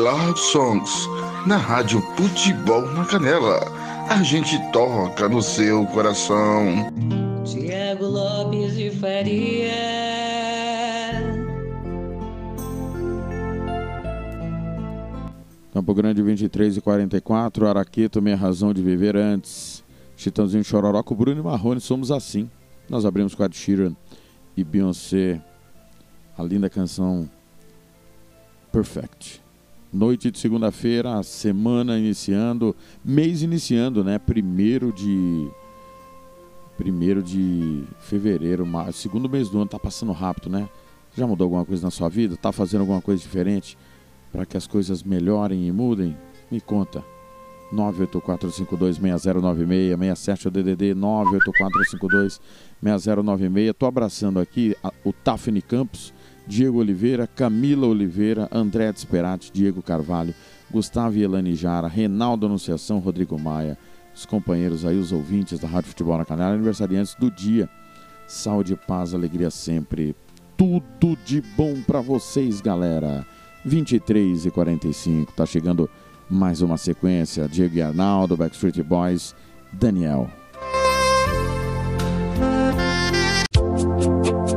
Love 0.04 0.38
Songs 0.38 1.10
na 1.48 1.58
Rádio 1.58 2.00
Futebol 2.16 2.84
na 2.92 3.04
Canela. 3.04 3.60
A 4.08 4.22
gente 4.22 4.60
toca 4.72 5.28
no 5.28 5.42
seu 5.42 5.88
coração. 5.88 6.94
Tiago 7.44 8.06
Lopes 8.06 8.78
de 8.78 8.92
Faria. 8.92 9.72
Campo 15.74 15.92
Grande 15.96 16.22
23 16.22 16.78
e 16.78 16.82
44, 16.82 17.68
Araqueto, 17.68 18.22
minha 18.22 18.38
razão 18.38 18.72
de 18.72 18.84
viver 18.84 19.18
antes. 19.18 19.84
Chitãozinho 20.16 20.64
Chororoco, 20.64 21.16
Bruno 21.16 21.42
e 21.42 21.44
Marrone, 21.44 21.82
somos 21.82 22.12
assim. 22.12 22.48
Nós 22.88 23.04
abrimos 23.04 23.34
com 23.34 23.42
a 23.42 23.50
Sheeran 23.52 23.96
e 24.56 24.64
Beyoncé, 24.64 25.42
a 26.38 26.44
linda 26.44 26.70
canção 26.70 27.28
Perfect. 28.76 29.42
Noite 29.94 30.30
de 30.30 30.38
segunda-feira, 30.38 31.24
semana 31.24 31.98
iniciando, 31.98 32.76
mês 33.06 33.42
iniciando, 33.42 34.04
né? 34.04 34.20
Primeiro 34.20 34.92
de. 34.92 35.48
Primeiro 36.78 37.24
de 37.24 37.86
fevereiro, 38.02 38.66
mar- 38.66 38.92
segundo 38.92 39.30
mês 39.30 39.48
do 39.48 39.60
ano, 39.60 39.68
tá 39.70 39.80
passando 39.80 40.12
rápido, 40.12 40.50
né? 40.50 40.68
Já 41.16 41.26
mudou 41.26 41.46
alguma 41.46 41.64
coisa 41.64 41.84
na 41.84 41.90
sua 41.90 42.10
vida? 42.10 42.36
Tá 42.36 42.52
fazendo 42.52 42.82
alguma 42.82 43.00
coisa 43.00 43.22
diferente 43.22 43.78
para 44.30 44.46
que 44.46 44.58
as 44.58 44.68
coisas 44.68 45.02
melhorem 45.04 45.66
e 45.66 45.72
mudem? 45.72 46.18
Me 46.52 46.60
conta. 46.60 47.02
984526096, 47.74 49.98
67 49.98 50.48
é 50.48 50.50
o 50.50 50.52
DDD 50.52 50.94
984526096. 52.84 53.74
Tô 53.74 53.86
abraçando 53.86 54.38
aqui 54.38 54.76
a- 54.84 54.92
o 55.06 55.14
Tafni 55.14 55.62
Campos, 55.62 56.14
Diego 56.48 56.80
Oliveira, 56.80 57.28
Camila 57.28 57.88
Oliveira, 57.88 58.48
André 58.52 58.92
Desperati, 58.92 59.52
Diego 59.52 59.82
Carvalho, 59.82 60.34
Gustavo 60.70 61.18
Elane 61.18 61.56
Jara, 61.56 61.88
Reinaldo 61.88 62.46
Anunciação, 62.46 63.00
Rodrigo 63.00 63.40
Maia, 63.40 63.78
os 64.14 64.26
companheiros 64.26 64.86
aí, 64.86 64.98
os 64.98 65.12
ouvintes 65.12 65.60
da 65.60 65.68
Rádio 65.68 65.90
Futebol 65.90 66.18
na 66.18 66.26
Canela, 66.26 66.54
aniversariantes 66.54 67.16
do 67.16 67.30
dia. 67.30 67.70
Saúde, 68.28 68.76
paz, 68.76 69.14
alegria 69.14 69.50
sempre. 69.50 70.16
Tudo 70.58 71.18
de 71.26 71.42
bom 71.58 71.82
para 71.86 72.00
vocês, 72.00 72.62
galera. 72.62 73.26
23 73.66 74.46
e 74.46 74.52
45, 74.52 75.34
tá 75.34 75.46
chegando 75.46 75.90
mais 76.30 76.62
uma 76.62 76.78
sequência. 76.78 77.48
Diego 77.48 77.76
e 77.76 77.82
Arnaldo, 77.82 78.38
Backstreet 78.38 78.82
Boys, 78.84 79.36
Daniel. 79.74 80.30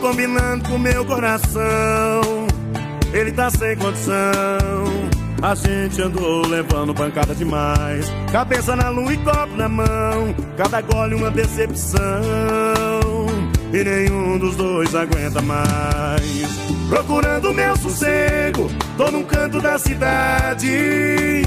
Combinando 0.00 0.68
com 0.68 0.78
meu 0.78 1.04
coração. 1.04 2.46
Ele 3.12 3.32
tá 3.32 3.50
sem 3.50 3.76
condição. 3.76 5.08
A 5.40 5.54
gente 5.54 6.02
andou 6.02 6.46
levando 6.46 6.92
pancada 6.92 7.34
demais. 7.34 8.06
Cabeça 8.32 8.74
na 8.74 8.88
lua 8.88 9.14
e 9.14 9.16
copo 9.18 9.56
na 9.56 9.68
mão. 9.68 10.34
Cada 10.56 10.80
gole 10.80 11.14
uma 11.14 11.30
decepção. 11.30 12.00
E 13.72 13.84
nenhum 13.84 14.38
dos 14.38 14.56
dois 14.56 14.94
aguenta 14.94 15.40
mais. 15.40 16.48
Procurando 16.88 17.54
meu 17.54 17.76
sossego. 17.76 18.68
Tô 18.96 19.10
num 19.10 19.22
canto 19.22 19.60
da 19.60 19.78
cidade. 19.78 21.42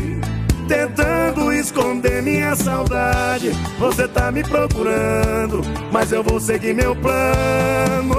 Tentando 0.72 1.52
esconder 1.52 2.24
minha 2.24 2.56
saudade. 2.56 3.50
Você 3.78 4.08
tá 4.08 4.32
me 4.32 4.42
procurando, 4.42 5.62
mas 5.92 6.14
eu 6.14 6.24
vou 6.24 6.40
seguir 6.40 6.74
meu 6.74 6.96
plano. 6.96 8.16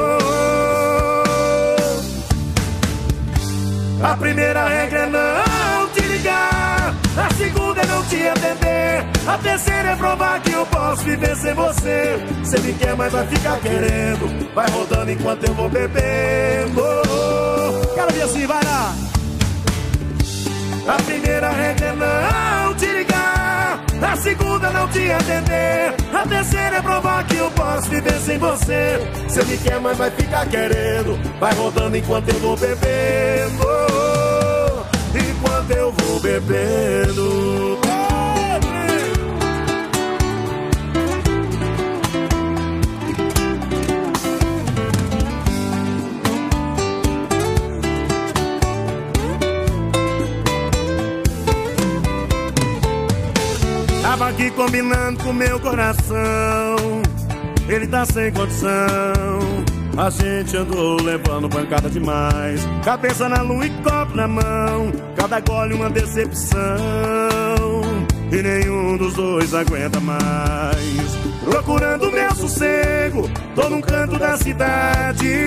A 4.02 4.16
primeira 4.18 4.68
regra 4.68 4.98
é 4.98 5.06
não 5.06 5.88
te 5.94 6.00
ligar. 6.02 6.94
A 7.16 7.34
segunda 7.38 7.80
é 7.80 7.86
não 7.86 8.04
te 8.04 8.28
atender. 8.28 9.06
A 9.26 9.38
terceira 9.38 9.88
é 9.92 9.96
provar 9.96 10.42
que 10.42 10.52
eu 10.52 10.66
posso 10.66 11.04
viver 11.04 11.34
sem 11.34 11.54
você. 11.54 12.22
Você 12.44 12.58
me 12.58 12.74
quer, 12.74 12.94
mas 12.94 13.12
vai 13.12 13.26
ficar 13.28 13.58
querendo. 13.60 14.54
Vai 14.54 14.68
rodando 14.68 15.10
enquanto 15.10 15.44
eu 15.44 15.54
vou 15.54 15.70
bebendo. 15.70 16.82
Quero 17.94 18.12
ver 18.12 18.22
assim, 18.22 18.46
vai 18.46 18.62
lá. 18.62 19.11
A 20.86 21.00
primeira 21.02 21.48
regra 21.50 21.86
é 21.86 21.92
não 21.92 22.74
te 22.74 22.86
ligar. 22.86 23.84
A 24.02 24.16
segunda 24.16 24.70
não 24.70 24.88
te 24.88 25.10
atender. 25.12 25.94
A 26.12 26.26
terceira 26.26 26.76
é 26.76 26.82
provar 26.82 27.24
que 27.26 27.36
eu 27.36 27.50
posso 27.52 27.88
viver 27.88 28.18
sem 28.20 28.36
você. 28.36 28.98
Você 29.28 29.44
me 29.44 29.56
quer, 29.58 29.80
mas 29.80 29.96
vai 29.96 30.10
ficar 30.10 30.44
querendo. 30.46 31.18
Vai 31.38 31.54
rodando 31.54 31.96
enquanto 31.96 32.28
eu 32.28 32.38
vou 32.40 32.56
bebendo. 32.56 33.61
combinando 54.62 55.24
com 55.24 55.32
meu 55.32 55.58
coração. 55.58 56.76
Ele 57.68 57.86
tá 57.86 58.04
sem 58.04 58.32
condição. 58.32 58.70
A 59.96 60.08
gente 60.08 60.56
andou 60.56 61.02
levando 61.02 61.48
pancada 61.48 61.90
demais. 61.90 62.66
Cabeça 62.84 63.28
na 63.28 63.42
lua 63.42 63.66
e 63.66 63.70
copo 63.82 64.16
na 64.16 64.28
mão. 64.28 64.92
Cada 65.16 65.40
gole 65.40 65.74
uma 65.74 65.90
decepção. 65.90 66.60
E 68.30 68.40
nenhum 68.40 68.96
dos 68.96 69.14
dois 69.14 69.52
aguenta 69.52 69.98
mais. 69.98 71.16
Procurando 71.44 72.10
meu 72.12 72.34
sossego, 72.34 73.28
tô 73.56 73.68
num 73.68 73.80
canto 73.80 74.16
da 74.16 74.36
cidade. 74.36 75.44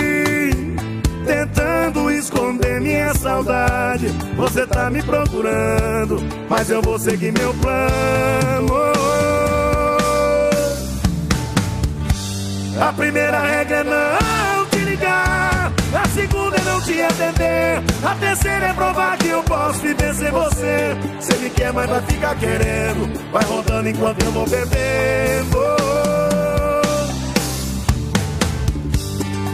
Tentando 1.25 2.11
esconder 2.11 2.81
minha 2.81 3.13
saudade. 3.13 4.07
Você 4.35 4.67
tá 4.67 4.89
me 4.89 5.01
procurando, 5.01 6.17
mas 6.49 6.69
eu 6.69 6.81
vou 6.81 6.99
seguir 6.99 7.31
meu 7.31 7.53
plano. 7.55 8.84
A 12.79 12.91
primeira 12.91 13.39
regra 13.39 13.77
é 13.77 13.83
não 13.83 14.65
te 14.69 14.77
ligar. 14.79 15.71
A 15.93 16.07
segunda 16.09 16.57
é 16.57 16.61
não 16.61 16.81
te 16.81 17.01
atender. 17.01 17.81
A 18.03 18.15
terceira 18.15 18.67
é 18.67 18.73
provar 18.73 19.17
que 19.17 19.29
eu 19.29 19.41
posso 19.43 19.79
viver 19.79 20.13
sem 20.13 20.29
você. 20.29 20.95
Se 21.21 21.33
ele 21.33 21.49
quer, 21.51 21.71
mas 21.71 21.89
vai 21.89 22.01
ficar 22.01 22.35
querendo. 22.35 23.31
Vai 23.31 23.43
rodando 23.45 23.87
enquanto 23.87 24.23
eu 24.25 24.31
vou 24.31 24.45
bebendo. 24.49 25.57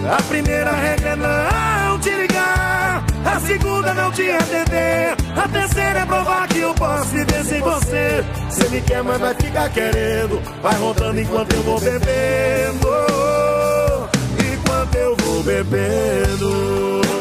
A 0.09 0.21
primeira 0.23 0.71
regra 0.71 1.09
é 1.09 1.15
não 1.15 1.99
te 1.99 2.09
ligar. 2.09 3.05
A 3.23 3.39
segunda 3.39 3.91
é 3.91 3.93
não 3.93 4.11
te 4.11 4.31
atender. 4.31 5.20
A 5.35 5.47
terceira 5.47 5.99
é 5.99 6.05
provar 6.05 6.47
que 6.47 6.59
eu 6.59 6.73
posso 6.73 7.05
viver 7.05 7.45
sem 7.45 7.61
você. 7.61 8.23
Você 8.49 8.69
me 8.69 8.81
quer, 8.81 9.03
mas 9.03 9.19
vai 9.19 9.33
ficar 9.35 9.69
querendo. 9.69 10.41
Vai 10.61 10.75
rodando 10.75 11.19
enquanto 11.19 11.53
eu 11.53 11.63
vou 11.63 11.79
bebendo. 11.79 12.87
Enquanto 14.53 14.95
eu 14.95 15.15
vou 15.15 15.43
bebendo. 15.43 17.20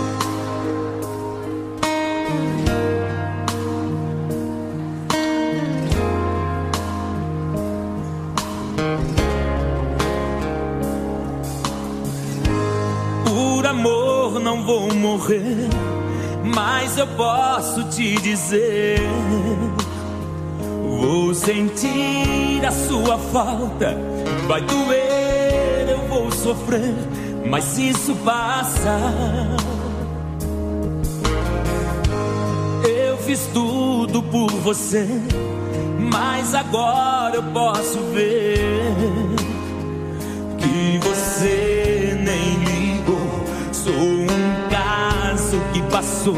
Por 13.61 13.67
amor 13.67 14.39
não 14.39 14.63
vou 14.63 14.91
morrer, 14.91 15.69
mas 16.43 16.97
eu 16.97 17.05
posso 17.05 17.83
te 17.89 18.15
dizer. 18.15 18.99
Vou 20.99 21.31
sentir 21.35 22.65
a 22.65 22.71
sua 22.71 23.19
falta, 23.19 23.95
vai 24.47 24.61
doer, 24.61 25.89
eu 25.91 25.99
vou 26.07 26.31
sofrer, 26.31 26.95
mas 27.45 27.77
isso 27.77 28.15
passa. 28.25 28.97
Eu 32.83 33.15
fiz 33.19 33.47
tudo 33.53 34.23
por 34.23 34.49
você, 34.49 35.05
mas 36.11 36.55
agora 36.55 37.35
eu 37.35 37.43
posso 37.43 37.99
ver 38.11 38.95
que 40.57 40.99
você 41.07 41.90
passou 46.21 46.37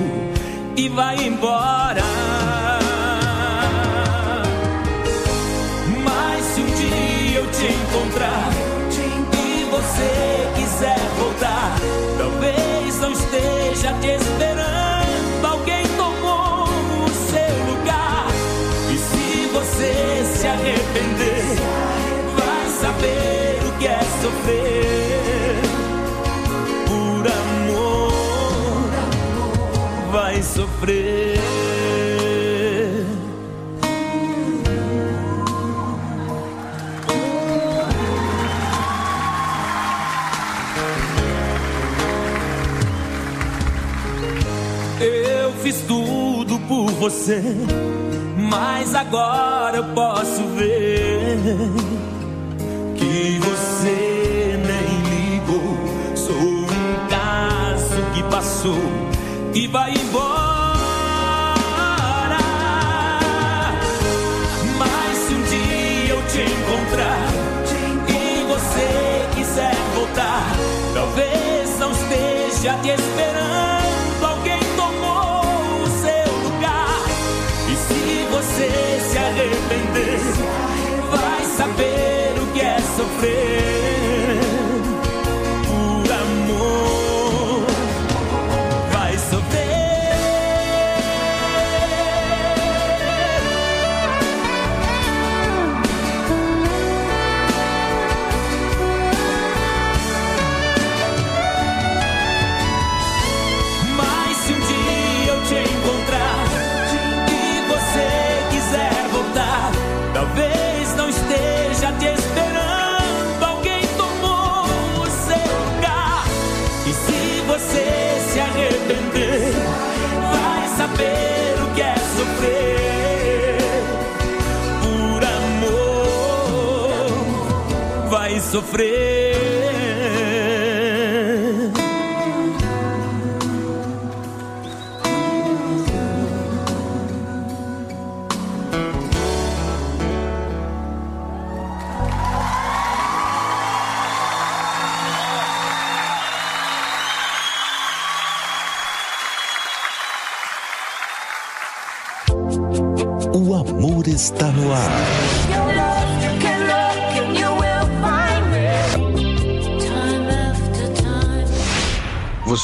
e 0.77 0.87
vai 0.87 1.15
embora. 1.25 2.01
Mas 6.05 6.45
se 6.45 6.61
um 6.61 6.65
dia 6.65 7.39
eu 7.39 7.47
te 7.51 7.65
encontrar 7.65 8.49
e 9.33 9.63
você 9.65 10.47
quiser 10.55 10.99
voltar, 11.19 11.75
talvez 12.17 12.99
não 13.01 13.11
esteja 13.11 13.93
te 13.99 14.07
esperando. 14.07 15.45
Alguém 15.45 15.85
tomou 15.97 16.63
o 16.63 17.09
seu 17.09 17.75
lugar. 17.75 18.27
E 18.89 18.97
se 18.97 19.47
você 19.51 20.23
se 20.37 20.47
arrepender, 20.47 21.57
vai 22.37 22.69
saber 22.69 23.59
o 23.67 23.79
que 23.79 23.87
é 23.87 23.99
sofrer. 24.21 25.02
Sofrer. 30.43 31.39
Eu 44.99 45.51
fiz 45.61 45.81
tudo 45.81 46.59
por 46.67 46.91
você, 46.91 47.41
mas 48.37 48.93
agora 48.95 49.77
eu 49.77 49.83
posso 49.95 50.43
ver 50.55 51.37
que 52.95 53.39
você 53.39 54.59
nem 54.65 55.35
ligou. 55.35 55.77
Sou 56.15 56.35
um 56.35 56.67
caso 57.09 58.01
que 58.13 58.23
passou 58.23 58.77
e 59.53 59.67
vai 59.67 59.93
embora. 59.93 60.32
Encontrar 66.83 67.27
e 68.09 68.43
você 68.43 69.27
quiser 69.35 69.75
voltar, 69.95 70.43
talvez 70.93 71.79
não 71.79 71.91
esteja 71.91 72.77
te 72.81 72.89
esperando. 72.89 74.25
Alguém 74.25 74.59
tomou 74.75 75.81
o 75.81 75.87
seu 75.87 76.33
lugar. 76.43 76.99
E 77.69 77.75
se 77.75 78.27
você 78.31 78.99
se 79.09 79.17
arrepender, 79.17 80.19
vai 81.11 81.43
saber 81.45 82.41
o 82.41 82.47
que 82.53 82.61
é 82.61 82.77
sofrer. 82.95 84.02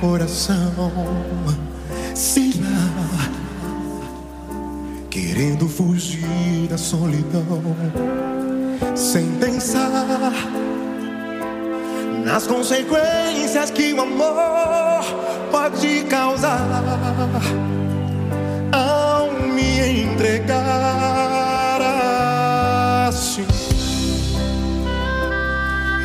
Coração? 0.00 0.72
Será 2.14 2.56
querendo 5.10 5.68
fugir 5.68 6.66
da 6.68 6.78
solidão 6.78 7.44
sem 8.94 9.30
pensar 9.32 10.32
nas 12.24 12.46
consequências 12.46 13.70
que 13.70 13.92
o 13.92 14.00
amor 14.00 15.04
pode 15.50 16.04
causar 16.04 16.82
ao 18.72 19.32
me 19.32 20.02
entregar 20.02 21.80
assim? 23.08 23.46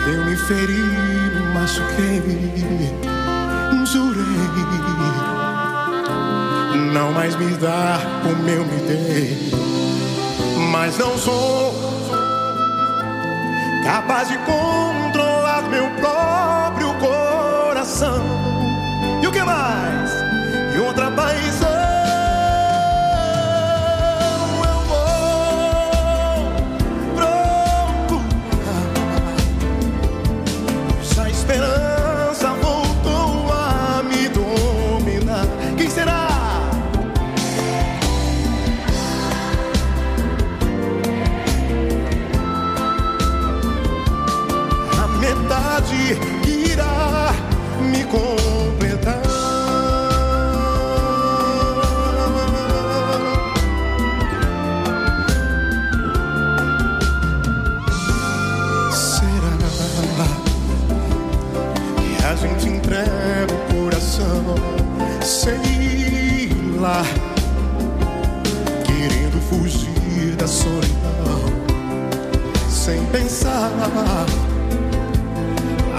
Eu 0.08 0.26
me 0.26 0.36
feri, 0.36 0.74
me 0.74 1.54
machuquei, 1.54 2.22
jurei 3.92 4.24
não 6.94 7.12
mais 7.12 7.36
me 7.36 7.54
dar 7.58 8.00
como 8.24 8.50
eu 8.50 8.66
me 8.66 8.78
dei, 8.88 9.52
mas 10.72 10.98
não 10.98 11.18
sou 11.18 11.74
capaz 13.84 14.30
de 14.30 14.38
controlar 14.40 15.64
meu 15.64 15.90
próprio 16.00 16.94
coração. 17.00 18.24
E 19.22 19.28
o 19.28 19.32
que 19.32 19.44
mais? 19.44 20.11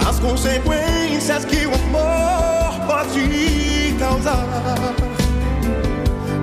As 0.09 0.18
consequências 0.20 1.45
que 1.45 1.66
o 1.66 1.74
amor 1.74 2.87
pode 2.87 3.97
causar 3.99 4.47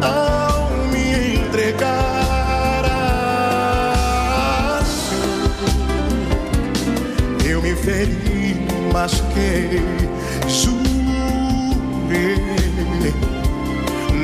ao 0.02 0.70
me 0.92 1.38
entregar. 1.38 2.10
Eu 7.46 7.62
me 7.62 7.74
feri, 7.76 8.56
machuquei, 8.92 9.82
jurei 10.48 10.90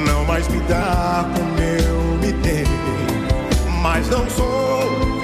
não 0.05 0.25
mais 0.25 0.47
me 0.49 0.59
dá 0.61 1.25
como 1.33 1.59
eu 1.59 2.17
me 2.19 2.33
dei, 2.33 2.65
mas 3.81 4.09
não 4.09 4.29
sou 4.29 5.14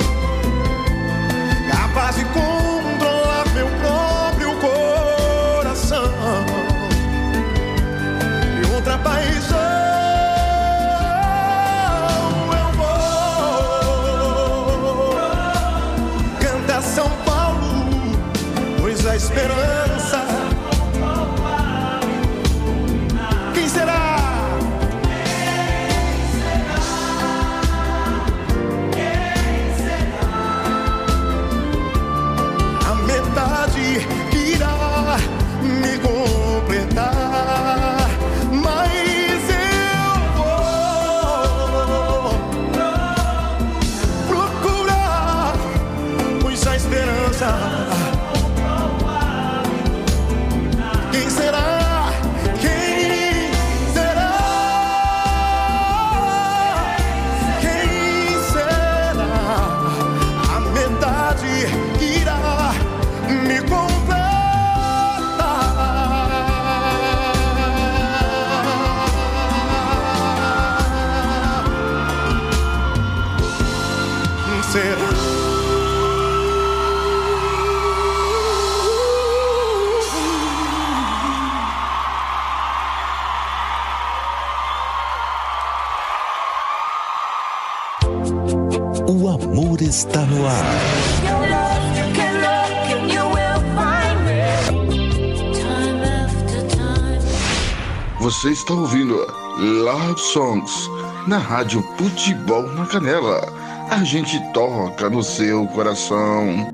está 98.61 98.75
ouvindo 98.75 99.15
Love 99.57 100.21
Songs 100.21 100.87
na 101.27 101.39
Rádio 101.39 101.81
Futebol 101.97 102.61
na 102.73 102.85
Canela. 102.85 103.41
A 103.89 104.03
gente 104.03 104.39
toca 104.53 105.09
no 105.09 105.23
seu 105.23 105.65
coração. 105.69 106.71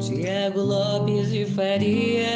Tiago 0.00 0.60
Lopes 0.60 1.30
de 1.30 1.44
Faria. 1.44 2.26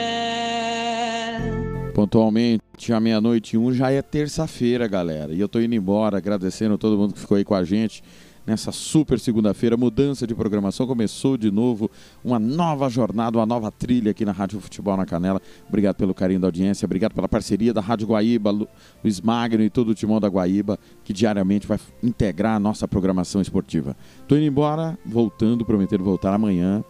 Pontualmente, 1.95 2.93
à 2.93 3.01
meia-noite 3.01 3.57
e 3.57 3.59
um 3.59 3.73
já 3.73 3.91
é 3.91 4.03
terça-feira, 4.03 4.87
galera. 4.87 5.33
E 5.33 5.41
eu 5.41 5.49
tô 5.49 5.61
indo 5.61 5.75
embora, 5.75 6.19
agradecendo 6.19 6.75
a 6.75 6.79
todo 6.79 6.99
mundo 6.99 7.15
que 7.15 7.21
ficou 7.21 7.39
aí 7.39 7.45
com 7.45 7.55
a 7.55 7.65
gente 7.65 8.03
nessa 8.51 8.73
super 8.73 9.19
segunda-feira. 9.21 9.77
Mudança 9.77 10.27
de 10.27 10.35
programação 10.35 10.87
começou 10.87 11.37
de 11.37 11.51
novo, 11.51 11.89
uma 12.25 12.39
nova 12.39 12.89
jornada, 12.89 13.39
uma 13.39 13.47
nova 13.47 13.71
trilha 13.71 14.11
aqui 14.11 14.25
na 14.25 14.33
Rádio 14.33 14.61
Futebol 14.61 14.97
na 14.97 15.07
Canela. 15.07 15.41
Obrigado 15.69 15.97
pelo 15.97 16.13
carinho 16.13 16.41
da 16.41 16.49
audiência, 16.49 16.85
obrigado 16.85 17.15
pela 17.15 17.29
parceria 17.29 17.73
da 17.73 17.81
Rádio 17.81 18.09
Guaíba, 18.09 18.51
Lu- 18.51 18.69
Luiz 19.05 19.21
Magno 19.21 19.63
e 19.63 19.71
todo 19.71 19.91
o 19.91 19.95
timão 19.95 20.19
da 20.21 20.29
Guaíba, 20.29 20.79
que 21.05 21.13
diariamente 21.13 21.67
vai 21.67 21.79
integrar 22.03 22.57
a 22.57 22.61
nossa 22.61 22.89
programação 22.89 23.41
esportiva. 23.41 23.97
Tô 24.27 24.37
indo 24.37 24.45
embora, 24.47 24.99
voltando, 25.07 25.65
prometendo 25.65 26.03
voltar 26.03 26.35
amanhã 26.35 26.85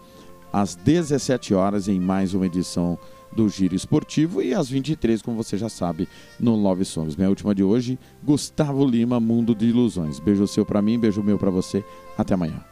às 0.52 0.74
17 0.74 1.52
horas 1.54 1.88
em 1.88 2.00
mais 2.00 2.32
uma 2.34 2.46
edição 2.46 2.98
do 3.32 3.48
Giro 3.48 3.74
Esportivo 3.74 4.42
e 4.42 4.54
às 4.54 4.68
23, 4.68 5.22
como 5.22 5.36
você 5.36 5.56
já 5.56 5.68
sabe, 5.68 6.08
no 6.38 6.54
Love 6.56 6.84
Songs. 6.84 7.16
Minha 7.16 7.28
última 7.28 7.54
de 7.54 7.62
hoje, 7.62 7.98
Gustavo 8.22 8.84
Lima, 8.84 9.20
Mundo 9.20 9.54
de 9.54 9.66
Ilusões. 9.66 10.18
Beijo 10.18 10.46
seu 10.46 10.64
pra 10.64 10.82
mim, 10.82 10.98
beijo 10.98 11.22
meu 11.22 11.38
pra 11.38 11.50
você. 11.50 11.84
Até 12.16 12.34
amanhã. 12.34 12.64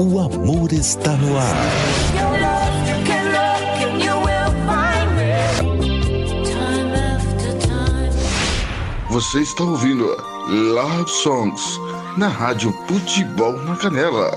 O 0.00 0.18
amor 0.18 0.72
está 0.72 1.16
no 1.16 1.36
ar. 1.36 2.00
Você 9.10 9.40
está 9.40 9.64
ouvindo 9.64 10.06
Love 10.48 11.10
Songs 11.10 11.78
na 12.16 12.28
Rádio 12.28 12.72
Futebol 12.86 13.52
na 13.64 13.76
Canela. 13.76 14.30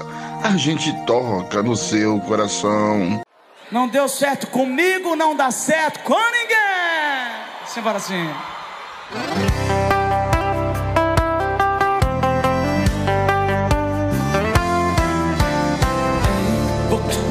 A 0.43 0.57
gente 0.57 0.91
toca 1.05 1.63
no 1.63 1.75
seu 1.75 2.19
coração. 2.21 3.22
Não 3.73 3.87
deu 3.87 4.07
certo 4.07 4.45
comigo, 4.45 5.15
não 5.15 5.35
dá 5.35 5.49
certo 5.49 6.01
com 6.01 6.13
ninguém. 6.13 7.65
Simbora 7.65 7.97
assim. 7.97 8.29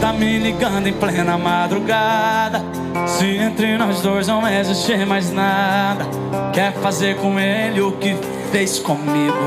Tá 0.00 0.12
me 0.12 0.36
ligando 0.40 0.88
em 0.88 0.92
plena 0.92 1.38
madrugada. 1.38 2.60
Se 3.06 3.24
entre 3.24 3.78
nós 3.78 4.00
dois 4.00 4.26
não 4.26 4.44
existir 4.48 5.06
mais 5.06 5.30
nada, 5.30 6.04
quer 6.52 6.72
fazer 6.72 7.18
com 7.18 7.38
ele 7.38 7.80
o 7.80 7.92
que 7.92 8.16
fez 8.50 8.80
comigo. 8.80 9.38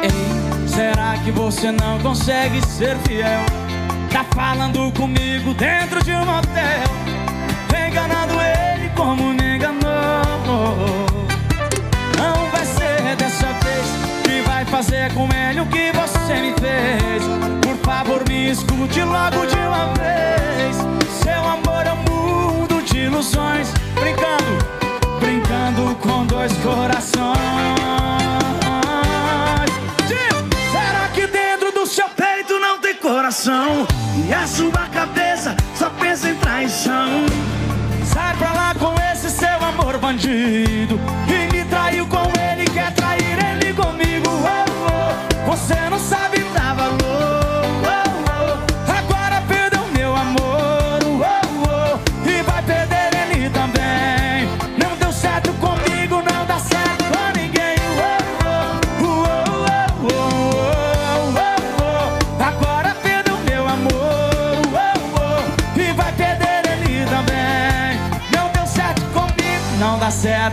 Ei, 0.00 0.68
será 0.68 1.18
que 1.24 1.32
você 1.32 1.72
não 1.72 1.98
consegue 1.98 2.64
ser 2.64 2.96
fiel? 2.98 3.65
Tá 4.10 4.24
falando 4.34 4.90
comigo 4.92 5.52
dentro 5.54 6.02
de 6.02 6.12
um 6.12 6.24
motel, 6.24 6.88
enganando 7.86 8.34
ele 8.40 8.88
como 8.96 9.32
me 9.34 9.56
enganou. 9.56 10.76
Não 12.16 12.50
vai 12.50 12.64
ser 12.64 13.16
dessa 13.16 13.46
vez 13.46 13.86
que 14.24 14.40
vai 14.48 14.64
fazer 14.64 15.12
com 15.12 15.28
ele 15.34 15.60
o 15.60 15.66
que 15.66 15.92
você 15.92 16.34
me 16.40 16.54
fez. 16.54 17.22
Por 17.62 17.76
favor, 17.84 18.22
me 18.28 18.50
escute 18.50 19.02
logo 19.02 19.46
de 19.46 19.56
uma 19.56 19.92
vez. 19.94 20.76
Seu 21.22 21.44
amor 21.44 21.86
é 21.86 21.92
um 21.92 22.02
mundo 22.10 22.82
de 22.82 22.98
ilusões, 23.00 23.68
brincando, 23.94 24.58
brincando 25.20 25.94
com 25.96 26.26
dois 26.26 26.52
corações. 26.58 27.36
Diz, 30.08 30.35
coração? 33.06 33.86
E 34.28 34.34
a 34.34 34.48
sua 34.48 34.88
cabeça 34.88 35.54
só 35.76 35.88
pensa 35.90 36.28
em 36.28 36.34
traição. 36.34 37.08
Sai 38.04 38.36
pra 38.36 38.52
lá 38.52 38.74
com 38.74 38.94
esse 39.12 39.30
seu 39.30 39.56
amor 39.62 39.96
bandido. 39.98 40.98
E 41.28 41.54
me 41.54 41.64
traiu 41.66 42.04
com 42.08 42.24
ele, 42.40 42.64
quer 42.64 42.92
trair 42.94 43.38
ele 43.52 43.72
comigo. 43.74 44.28
Oh, 44.28 45.46
oh. 45.46 45.50
Você 45.52 45.74
não 45.88 46.00
sabe 46.00 46.35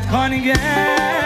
Cunningham. 0.01 1.22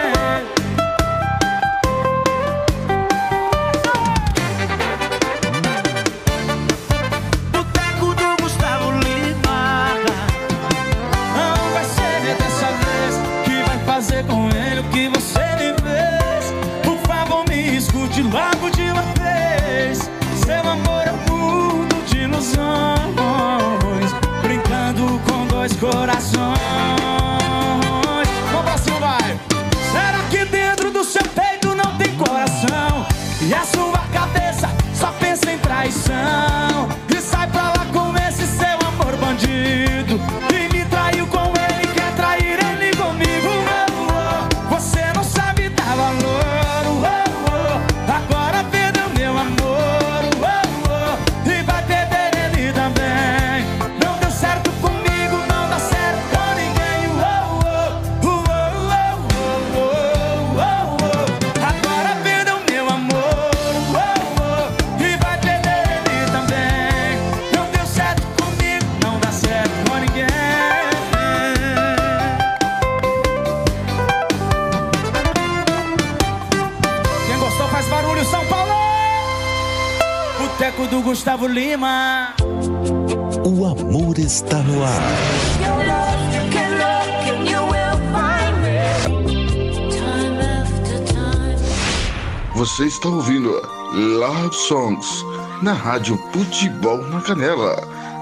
está 92.98 93.08
ouvindo 93.10 93.62
love 93.92 94.52
Songs 94.52 95.24
na 95.62 95.72
Rádio 95.72 96.18
Futebol 96.32 96.98
na 97.06 97.20
Canela. 97.20 97.76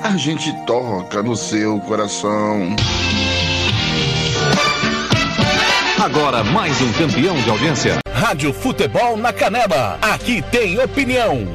A 0.04 0.18
gente 0.18 0.52
toca 0.66 1.22
no 1.22 1.34
seu 1.34 1.80
coração. 1.80 2.76
Agora 5.98 6.44
mais 6.44 6.78
um 6.82 6.92
campeão 6.92 7.36
de 7.36 7.48
audiência. 7.48 7.96
Rádio 8.12 8.52
Futebol 8.52 9.16
na 9.16 9.32
Canela. 9.32 9.98
Aqui 10.02 10.42
tem 10.52 10.78
opinião. 10.78 11.48